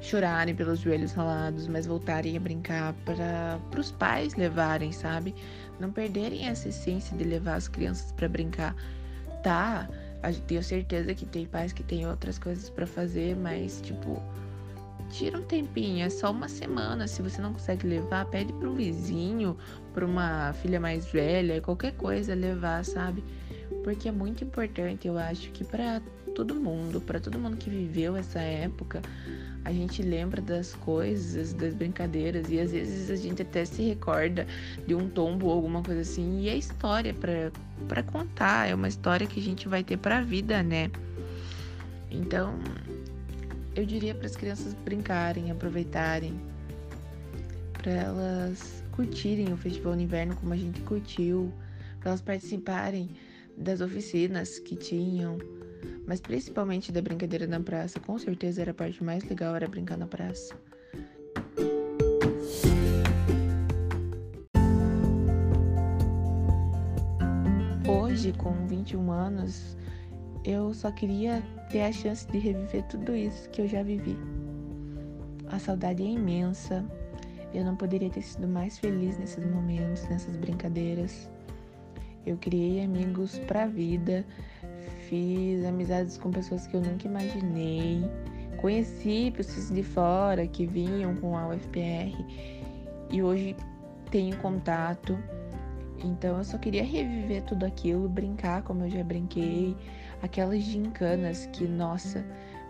chorarem 0.00 0.54
pelos 0.54 0.80
joelhos 0.80 1.12
ralados, 1.12 1.66
mas 1.66 1.86
voltarem 1.86 2.36
a 2.36 2.40
brincar, 2.40 2.94
para 3.04 3.58
os 3.78 3.90
pais 3.90 4.34
levarem, 4.34 4.92
sabe? 4.92 5.34
Não 5.80 5.90
perderem 5.90 6.46
essa 6.46 6.68
essência 6.68 7.16
de 7.16 7.24
levar 7.24 7.54
as 7.54 7.68
crianças 7.68 8.12
para 8.12 8.28
brincar. 8.28 8.74
Tá, 9.42 9.88
tenho 10.46 10.62
certeza 10.62 11.14
que 11.14 11.26
tem 11.26 11.46
pais 11.46 11.72
que 11.72 11.82
têm 11.82 12.06
outras 12.06 12.38
coisas 12.38 12.70
para 12.70 12.86
fazer, 12.86 13.36
mas 13.36 13.80
tipo, 13.82 14.22
tira 15.14 15.38
um 15.38 15.42
tempinho, 15.42 16.04
é 16.04 16.10
só 16.10 16.30
uma 16.30 16.48
semana. 16.48 17.06
Se 17.06 17.22
você 17.22 17.40
não 17.40 17.52
consegue 17.52 17.86
levar, 17.86 18.24
pede 18.26 18.52
para 18.52 18.68
um 18.68 18.74
vizinho, 18.74 19.56
para 19.92 20.04
uma 20.04 20.52
filha 20.54 20.80
mais 20.80 21.06
velha, 21.06 21.60
qualquer 21.60 21.92
coisa 21.92 22.34
levar, 22.34 22.84
sabe? 22.84 23.22
Porque 23.84 24.08
é 24.08 24.12
muito 24.12 24.42
importante, 24.42 25.06
eu 25.06 25.16
acho 25.16 25.50
que 25.52 25.62
para 25.62 26.02
todo 26.34 26.54
mundo, 26.54 27.00
para 27.00 27.20
todo 27.20 27.38
mundo 27.38 27.56
que 27.56 27.70
viveu 27.70 28.16
essa 28.16 28.40
época, 28.40 29.00
a 29.64 29.72
gente 29.72 30.02
lembra 30.02 30.42
das 30.42 30.74
coisas, 30.74 31.52
das 31.54 31.74
brincadeiras 31.74 32.50
e 32.50 32.58
às 32.58 32.72
vezes 32.72 33.08
a 33.08 33.16
gente 33.16 33.40
até 33.40 33.64
se 33.64 33.82
recorda 33.82 34.46
de 34.86 34.94
um 34.94 35.08
tombo 35.08 35.46
ou 35.46 35.52
alguma 35.52 35.82
coisa 35.82 36.00
assim. 36.00 36.40
E 36.40 36.48
é 36.48 36.56
história 36.56 37.14
para 37.88 38.02
contar, 38.02 38.68
é 38.68 38.74
uma 38.74 38.88
história 38.88 39.26
que 39.26 39.38
a 39.38 39.42
gente 39.42 39.68
vai 39.68 39.84
ter 39.84 39.96
para 39.96 40.18
a 40.18 40.22
vida, 40.22 40.62
né? 40.62 40.90
Então, 42.10 42.58
eu 43.74 43.84
diria 43.84 44.14
para 44.14 44.26
as 44.26 44.36
crianças 44.36 44.72
brincarem, 44.74 45.50
aproveitarem, 45.50 46.40
para 47.72 47.92
elas 47.92 48.84
curtirem 48.92 49.52
o 49.52 49.56
Festival 49.56 49.96
no 49.96 50.02
Inverno 50.02 50.36
como 50.36 50.52
a 50.52 50.56
gente 50.56 50.80
curtiu, 50.82 51.52
para 51.98 52.10
elas 52.10 52.20
participarem 52.20 53.10
das 53.56 53.80
oficinas 53.80 54.58
que 54.58 54.76
tinham, 54.76 55.38
mas 56.06 56.20
principalmente 56.20 56.92
da 56.92 57.02
brincadeira 57.02 57.46
na 57.46 57.60
praça. 57.60 57.98
Com 57.98 58.18
certeza 58.18 58.62
era 58.62 58.70
a 58.70 58.74
parte 58.74 59.02
mais 59.02 59.24
legal, 59.24 59.56
era 59.56 59.66
brincar 59.66 59.96
na 59.96 60.06
praça. 60.06 60.54
Hoje, 67.86 68.32
com 68.32 68.66
21 68.66 69.10
anos, 69.10 69.76
eu 70.44 70.74
só 70.74 70.90
queria 70.90 71.42
ter 71.70 71.82
a 71.82 71.92
chance 71.92 72.26
de 72.30 72.38
reviver 72.38 72.82
tudo 72.84 73.16
isso 73.16 73.48
que 73.50 73.62
eu 73.62 73.68
já 73.68 73.82
vivi. 73.82 74.16
A 75.50 75.58
saudade 75.58 76.02
é 76.02 76.06
imensa. 76.06 76.84
Eu 77.52 77.64
não 77.64 77.76
poderia 77.76 78.10
ter 78.10 78.22
sido 78.22 78.48
mais 78.48 78.78
feliz 78.78 79.16
nesses 79.18 79.44
momentos, 79.50 80.02
nessas 80.08 80.36
brincadeiras. 80.36 81.30
Eu 82.26 82.36
criei 82.36 82.82
amigos 82.82 83.38
pra 83.46 83.66
vida, 83.66 84.24
fiz 85.08 85.64
amizades 85.64 86.18
com 86.18 86.30
pessoas 86.30 86.66
que 86.66 86.74
eu 86.74 86.80
nunca 86.80 87.06
imaginei, 87.06 88.02
conheci 88.56 89.32
pessoas 89.36 89.70
de 89.70 89.82
fora 89.82 90.46
que 90.46 90.66
vinham 90.66 91.14
com 91.16 91.36
a 91.36 91.48
UFPR 91.48 92.16
e 93.10 93.22
hoje 93.22 93.54
tenho 94.10 94.36
contato. 94.38 95.18
Então 96.04 96.38
eu 96.38 96.44
só 96.44 96.58
queria 96.58 96.84
reviver 96.84 97.42
tudo 97.44 97.64
aquilo, 97.64 98.08
brincar 98.08 98.62
como 98.62 98.84
eu 98.84 98.90
já 98.90 99.02
brinquei, 99.02 99.76
aquelas 100.22 100.62
gincanas 100.62 101.46
que, 101.46 101.66
nossa, 101.66 102.24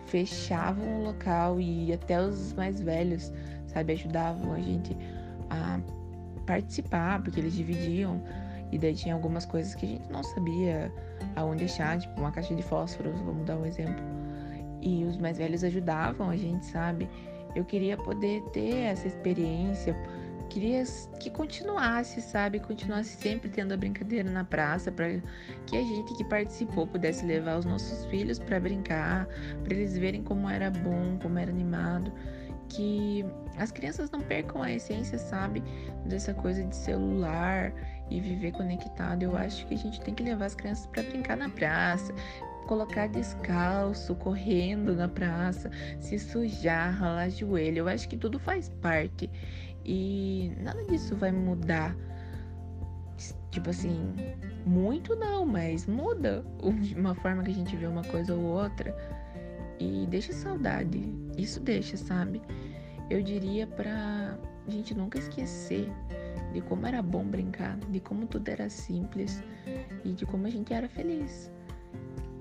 fechavam 0.06 1.00
o 1.00 1.04
local 1.04 1.60
e 1.60 1.92
até 1.92 2.20
os 2.20 2.52
mais 2.52 2.80
velhos, 2.80 3.32
sabe, 3.66 3.94
ajudavam 3.94 4.52
a 4.52 4.60
gente 4.60 4.96
a 5.50 5.80
participar, 6.46 7.22
porque 7.22 7.40
eles 7.40 7.54
dividiam 7.54 8.22
e 8.70 8.78
daí 8.78 8.94
tinha 8.94 9.14
algumas 9.14 9.44
coisas 9.44 9.74
que 9.74 9.86
a 9.86 9.88
gente 9.88 10.10
não 10.10 10.22
sabia 10.22 10.92
aonde 11.36 11.60
deixar, 11.60 11.98
tipo 11.98 12.20
uma 12.20 12.30
caixa 12.30 12.54
de 12.54 12.62
fósforos, 12.62 13.18
vamos 13.20 13.44
dar 13.46 13.56
um 13.56 13.66
exemplo. 13.66 14.02
E 14.80 15.04
os 15.04 15.16
mais 15.16 15.38
velhos 15.38 15.64
ajudavam 15.64 16.28
a 16.28 16.36
gente, 16.36 16.66
sabe? 16.66 17.08
Eu 17.54 17.64
queria 17.64 17.96
poder 17.96 18.42
ter 18.52 18.74
essa 18.74 19.06
experiência, 19.06 19.96
queria 20.48 20.84
que 21.20 21.30
continuasse, 21.30 22.20
sabe? 22.20 22.60
Continuasse 22.60 23.16
sempre 23.16 23.48
tendo 23.48 23.72
a 23.72 23.76
brincadeira 23.76 24.30
na 24.30 24.44
praça, 24.44 24.90
para 24.90 25.20
que 25.66 25.76
a 25.76 25.82
gente 25.82 26.14
que 26.14 26.24
participou 26.24 26.86
pudesse 26.86 27.24
levar 27.24 27.58
os 27.58 27.64
nossos 27.64 28.04
filhos 28.06 28.38
para 28.38 28.60
brincar, 28.60 29.26
para 29.62 29.74
eles 29.74 29.96
verem 29.96 30.22
como 30.22 30.48
era 30.48 30.70
bom, 30.70 31.18
como 31.20 31.38
era 31.38 31.50
animado, 31.50 32.12
que 32.68 33.24
as 33.56 33.70
crianças 33.70 34.10
não 34.10 34.20
percam 34.20 34.62
a 34.62 34.72
essência, 34.72 35.18
sabe? 35.18 35.62
Dessa 36.06 36.34
coisa 36.34 36.64
de 36.64 36.74
celular 36.74 37.72
e 38.10 38.20
viver 38.20 38.52
conectado. 38.52 39.22
Eu 39.22 39.36
acho 39.36 39.66
que 39.66 39.74
a 39.74 39.78
gente 39.78 40.00
tem 40.00 40.14
que 40.14 40.22
levar 40.22 40.46
as 40.46 40.54
crianças 40.54 40.86
para 40.86 41.02
brincar 41.02 41.36
na 41.36 41.48
praça, 41.48 42.12
colocar 42.66 43.08
descalço, 43.08 44.14
correndo 44.16 44.94
na 44.94 45.08
praça, 45.08 45.70
se 46.00 46.18
sujar, 46.18 46.94
ralar 46.94 47.28
joelho. 47.30 47.78
Eu 47.78 47.88
acho 47.88 48.08
que 48.08 48.16
tudo 48.16 48.38
faz 48.38 48.68
parte. 48.80 49.30
E 49.84 50.52
nada 50.60 50.82
disso 50.84 51.16
vai 51.16 51.30
mudar. 51.30 51.94
Tipo 53.50 53.70
assim, 53.70 54.12
muito 54.66 55.14
não, 55.14 55.46
mas 55.46 55.86
muda 55.86 56.44
uma 56.96 57.14
forma 57.14 57.42
que 57.42 57.50
a 57.50 57.54
gente 57.54 57.76
vê 57.76 57.86
uma 57.86 58.04
coisa 58.04 58.34
ou 58.34 58.42
outra. 58.42 58.94
E 59.78 60.06
deixa 60.08 60.32
saudade. 60.32 61.12
Isso 61.36 61.60
deixa, 61.60 61.96
sabe? 61.96 62.40
Eu 63.10 63.22
diria 63.22 63.66
pra 63.66 64.38
gente 64.66 64.94
nunca 64.94 65.18
esquecer 65.18 65.92
de 66.52 66.60
como 66.62 66.86
era 66.86 67.02
bom 67.02 67.24
brincar, 67.24 67.76
de 67.90 68.00
como 68.00 68.26
tudo 68.26 68.48
era 68.48 68.70
simples 68.70 69.42
e 70.04 70.12
de 70.12 70.24
como 70.24 70.46
a 70.46 70.50
gente 70.50 70.72
era 70.72 70.88
feliz. 70.88 71.50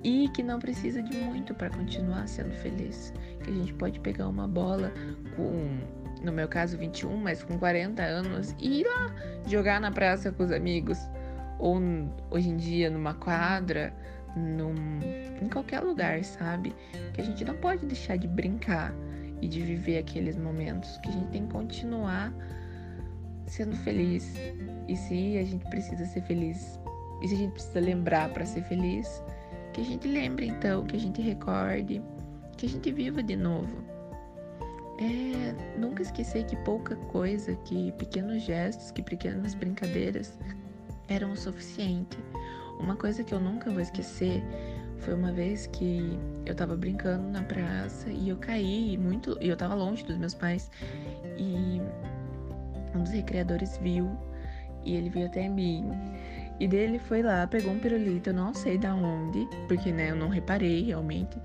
E 0.03 0.29
que 0.29 0.43
não 0.43 0.59
precisa 0.59 1.01
de 1.01 1.17
muito 1.17 1.53
para 1.55 1.69
continuar 1.69 2.27
sendo 2.27 2.53
feliz. 2.55 3.13
Que 3.43 3.49
a 3.49 3.53
gente 3.53 3.73
pode 3.73 3.99
pegar 3.99 4.27
uma 4.27 4.47
bola 4.47 4.91
com 5.35 6.02
no 6.23 6.31
meu 6.31 6.47
caso 6.47 6.77
21, 6.77 7.17
mas 7.17 7.43
com 7.43 7.59
40 7.59 8.01
anos, 8.01 8.55
e 8.59 8.81
ir 8.81 8.85
lá 8.85 9.13
jogar 9.45 9.79
na 9.81 9.91
praça 9.91 10.31
com 10.31 10.43
os 10.43 10.51
amigos. 10.51 10.97
Ou 11.59 11.79
hoje 12.31 12.49
em 12.49 12.57
dia 12.57 12.89
numa 12.89 13.13
quadra, 13.13 13.93
num, 14.35 14.99
em 15.41 15.49
qualquer 15.49 15.81
lugar, 15.81 16.23
sabe? 16.23 16.73
Que 17.13 17.21
a 17.21 17.23
gente 17.23 17.43
não 17.45 17.55
pode 17.55 17.85
deixar 17.85 18.17
de 18.17 18.27
brincar 18.27 18.93
e 19.41 19.47
de 19.47 19.61
viver 19.61 19.97
aqueles 19.97 20.37
momentos, 20.37 20.97
que 20.97 21.09
a 21.09 21.11
gente 21.11 21.27
tem 21.27 21.45
que 21.45 21.53
continuar 21.53 22.33
sendo 23.45 23.75
feliz. 23.77 24.33
E 24.87 24.95
se 24.95 25.37
a 25.37 25.43
gente 25.43 25.65
precisa 25.69 26.05
ser 26.05 26.21
feliz, 26.23 26.79
e 27.21 27.27
se 27.27 27.35
a 27.35 27.37
gente 27.37 27.51
precisa 27.51 27.79
lembrar 27.79 28.29
para 28.29 28.45
ser 28.45 28.63
feliz, 28.63 29.23
que 29.73 29.81
a 29.81 29.85
gente 29.85 30.07
lembre 30.07 30.47
então, 30.47 30.85
que 30.85 30.95
a 30.95 30.99
gente 30.99 31.21
recorde, 31.21 32.01
que 32.57 32.65
a 32.65 32.69
gente 32.69 32.91
viva 32.91 33.21
de 33.21 33.35
novo 33.35 33.92
é 34.99 35.79
nunca 35.79 36.01
esquecer 36.01 36.45
que 36.45 36.55
pouca 36.57 36.95
coisa, 36.95 37.55
que 37.65 37.91
pequenos 37.93 38.43
gestos, 38.43 38.91
que 38.91 39.01
pequenas 39.01 39.53
brincadeiras 39.53 40.37
eram 41.07 41.31
o 41.31 41.37
suficiente. 41.37 42.17
Uma 42.79 42.95
coisa 42.95 43.23
que 43.23 43.33
eu 43.33 43.39
nunca 43.39 43.69
vou 43.71 43.81
esquecer 43.81 44.43
foi 44.99 45.13
uma 45.13 45.31
vez 45.31 45.67
que 45.67 46.17
eu 46.45 46.55
tava 46.55 46.75
brincando 46.75 47.29
na 47.29 47.43
praça 47.43 48.09
e 48.09 48.29
eu 48.29 48.37
caí 48.37 48.97
muito, 48.97 49.37
e 49.41 49.49
eu 49.49 49.57
tava 49.57 49.75
longe 49.75 50.03
dos 50.05 50.17
meus 50.17 50.33
pais 50.33 50.71
e 51.37 51.81
um 52.95 53.03
dos 53.03 53.11
recreadores 53.11 53.77
viu 53.77 54.09
e 54.85 54.95
ele 54.95 55.09
veio 55.09 55.27
até 55.27 55.47
mim 55.47 55.91
E 56.59 56.67
dele 56.67 56.99
foi 56.99 57.21
lá, 57.21 57.47
pegou 57.47 57.71
um 57.71 57.79
pirulito, 57.79 58.29
eu 58.29 58.33
não 58.33 58.53
sei 58.53 58.77
da 58.77 58.93
onde, 58.93 59.47
porque 59.67 59.91
né, 59.91 60.11
eu 60.11 60.15
não 60.15 60.29
reparei 60.29 60.83
realmente. 60.83 61.37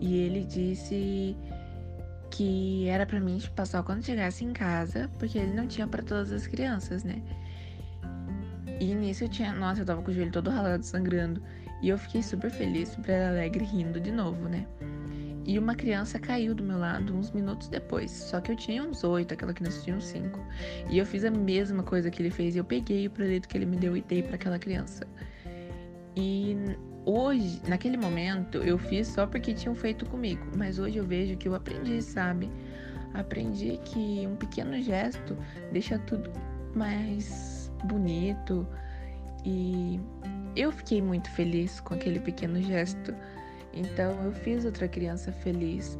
E 0.00 0.16
ele 0.16 0.44
disse 0.44 1.36
que 2.30 2.86
era 2.88 3.04
para 3.04 3.20
mim 3.20 3.40
passar 3.54 3.82
quando 3.82 4.04
chegasse 4.04 4.44
em 4.44 4.52
casa, 4.52 5.10
porque 5.18 5.38
ele 5.38 5.52
não 5.52 5.66
tinha 5.66 5.86
para 5.86 6.02
todas 6.02 6.32
as 6.32 6.46
crianças, 6.46 7.04
né? 7.04 7.22
E 8.80 8.94
nisso 8.94 9.24
eu 9.24 9.28
tinha, 9.28 9.52
nossa, 9.52 9.82
eu 9.82 9.84
tava 9.84 10.00
com 10.02 10.10
o 10.10 10.14
joelho 10.14 10.30
todo 10.30 10.48
ralado, 10.48 10.84
sangrando. 10.84 11.42
E 11.82 11.88
eu 11.88 11.98
fiquei 11.98 12.22
super 12.22 12.50
feliz, 12.50 12.90
super 12.90 13.28
alegre, 13.28 13.64
rindo 13.64 14.00
de 14.00 14.10
novo, 14.10 14.48
né? 14.48 14.66
E 15.44 15.58
uma 15.58 15.74
criança 15.74 16.18
caiu 16.18 16.54
do 16.54 16.62
meu 16.62 16.78
lado 16.78 17.14
uns 17.14 17.30
minutos 17.32 17.68
depois. 17.68 18.10
Só 18.10 18.40
que 18.40 18.52
eu 18.52 18.56
tinha 18.56 18.82
uns 18.82 19.02
oito, 19.02 19.34
aquela 19.34 19.52
criança 19.52 19.82
tinha 19.82 19.96
uns 19.96 20.04
cinco. 20.04 20.38
E 20.88 20.98
eu 20.98 21.06
fiz 21.06 21.24
a 21.24 21.30
mesma 21.30 21.82
coisa 21.82 22.10
que 22.10 22.22
ele 22.22 22.30
fez. 22.30 22.54
Eu 22.54 22.64
peguei 22.64 23.06
o 23.06 23.10
produto 23.10 23.48
que 23.48 23.56
ele 23.56 23.66
me 23.66 23.76
deu 23.76 23.96
e 23.96 24.02
dei 24.02 24.22
para 24.22 24.36
aquela 24.36 24.58
criança. 24.58 25.06
E 26.14 26.56
hoje, 27.04 27.60
naquele 27.68 27.96
momento, 27.96 28.58
eu 28.58 28.78
fiz 28.78 29.08
só 29.08 29.26
porque 29.26 29.54
tinham 29.54 29.74
feito 29.74 30.04
comigo. 30.06 30.44
Mas 30.56 30.78
hoje 30.78 30.98
eu 30.98 31.04
vejo 31.04 31.36
que 31.36 31.48
eu 31.48 31.54
aprendi, 31.54 32.00
sabe? 32.02 32.50
Aprendi 33.14 33.78
que 33.84 34.26
um 34.26 34.36
pequeno 34.36 34.80
gesto 34.80 35.36
deixa 35.72 35.98
tudo 36.00 36.30
mais 36.74 37.70
bonito. 37.84 38.66
E 39.44 40.00
eu 40.54 40.70
fiquei 40.72 41.00
muito 41.00 41.30
feliz 41.30 41.80
com 41.80 41.94
aquele 41.94 42.20
pequeno 42.20 42.60
gesto. 42.62 43.14
Então 43.72 44.12
eu 44.24 44.32
fiz 44.32 44.64
outra 44.64 44.88
criança 44.88 45.32
feliz. 45.32 45.98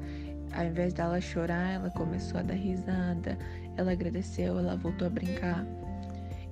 Ao 0.52 0.64
invés 0.64 0.92
dela 0.92 1.20
chorar, 1.20 1.74
ela 1.74 1.90
começou 1.90 2.40
a 2.40 2.42
dar 2.42 2.54
risada, 2.54 3.38
ela 3.76 3.92
agradeceu, 3.92 4.58
ela 4.58 4.76
voltou 4.76 5.06
a 5.06 5.10
brincar. 5.10 5.64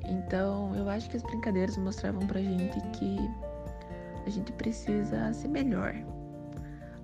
Então 0.09 0.75
eu 0.77 0.89
acho 0.89 1.11
que 1.11 1.17
as 1.17 1.23
brincadeiras 1.23 1.77
mostravam 1.77 2.25
pra 2.27 2.41
gente 2.41 2.81
que 2.93 3.17
a 4.29 4.31
gente 4.31 4.53
precisa 4.53 5.33
ser 5.33 5.49
melhor. 5.49 5.95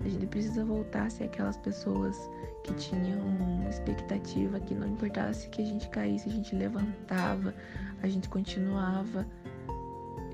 A 0.04 0.08
gente 0.08 0.26
precisa 0.26 0.64
voltar 0.64 1.06
a 1.06 1.10
ser 1.10 1.24
aquelas 1.24 1.56
pessoas 1.56 2.30
que 2.62 2.74
tinham 2.74 3.66
expectativa 3.68 4.60
que 4.60 4.74
não 4.74 4.88
importasse 4.88 5.48
que 5.48 5.62
a 5.62 5.64
gente 5.64 5.88
caísse, 5.88 6.28
a 6.28 6.32
gente 6.32 6.54
levantava, 6.54 7.54
a 8.02 8.06
gente 8.06 8.28
continuava. 8.28 9.26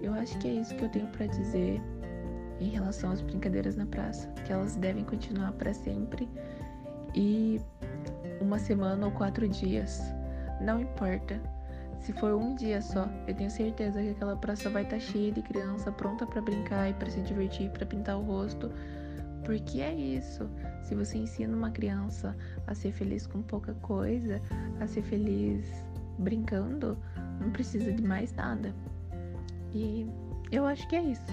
Eu 0.03 0.13
acho 0.15 0.37
que 0.39 0.49
é 0.49 0.53
isso 0.55 0.75
que 0.75 0.85
eu 0.85 0.89
tenho 0.89 1.07
para 1.09 1.27
dizer 1.27 1.81
em 2.59 2.71
relação 2.71 3.13
às 3.13 3.21
brincadeiras 3.21 3.77
na 3.77 3.87
praça, 3.87 4.29
que 4.45 4.53
elas 4.53 4.75
devem 4.77 5.05
continuar 5.05 5.53
para 5.53 5.73
sempre 5.73 6.29
e 7.15 7.61
uma 8.41 8.59
semana 8.59 9.07
ou 9.07 9.13
quatro 9.13 9.49
dias, 9.49 10.03
não 10.61 10.81
importa. 10.81 11.41
Se 12.01 12.15
for 12.15 12.35
um 12.35 12.55
dia 12.55 12.81
só, 12.81 13.09
eu 13.27 13.35
tenho 13.35 13.51
certeza 13.51 14.03
que 14.03 14.11
aquela 14.11 14.35
praça 14.35 14.71
vai 14.71 14.83
estar 14.83 14.97
tá 14.97 15.01
cheia 15.01 15.31
de 15.31 15.43
criança 15.43 15.93
pronta 15.93 16.27
para 16.27 16.41
brincar 16.41 16.89
e 16.89 16.95
para 16.95 17.11
se 17.11 17.21
divertir, 17.21 17.71
para 17.71 17.85
pintar 17.85 18.19
o 18.19 18.23
rosto, 18.23 18.71
porque 19.45 19.81
é 19.81 19.95
isso. 19.95 20.49
Se 20.83 20.95
você 20.95 21.19
ensina 21.19 21.55
uma 21.55 21.71
criança 21.71 22.35
a 22.67 22.75
ser 22.75 22.93
feliz 22.93 23.27
com 23.27 23.43
pouca 23.43 23.75
coisa, 23.75 24.41
a 24.81 24.87
ser 24.87 25.03
feliz 25.03 25.67
brincando, 26.19 26.99
não 27.39 27.51
precisa 27.51 27.93
de 27.93 28.03
mais 28.03 28.33
nada. 28.33 28.75
E 29.73 30.07
eu 30.51 30.67
acho 30.67 30.89
que 30.89 30.97
é 30.97 31.03
isso. 31.03 31.33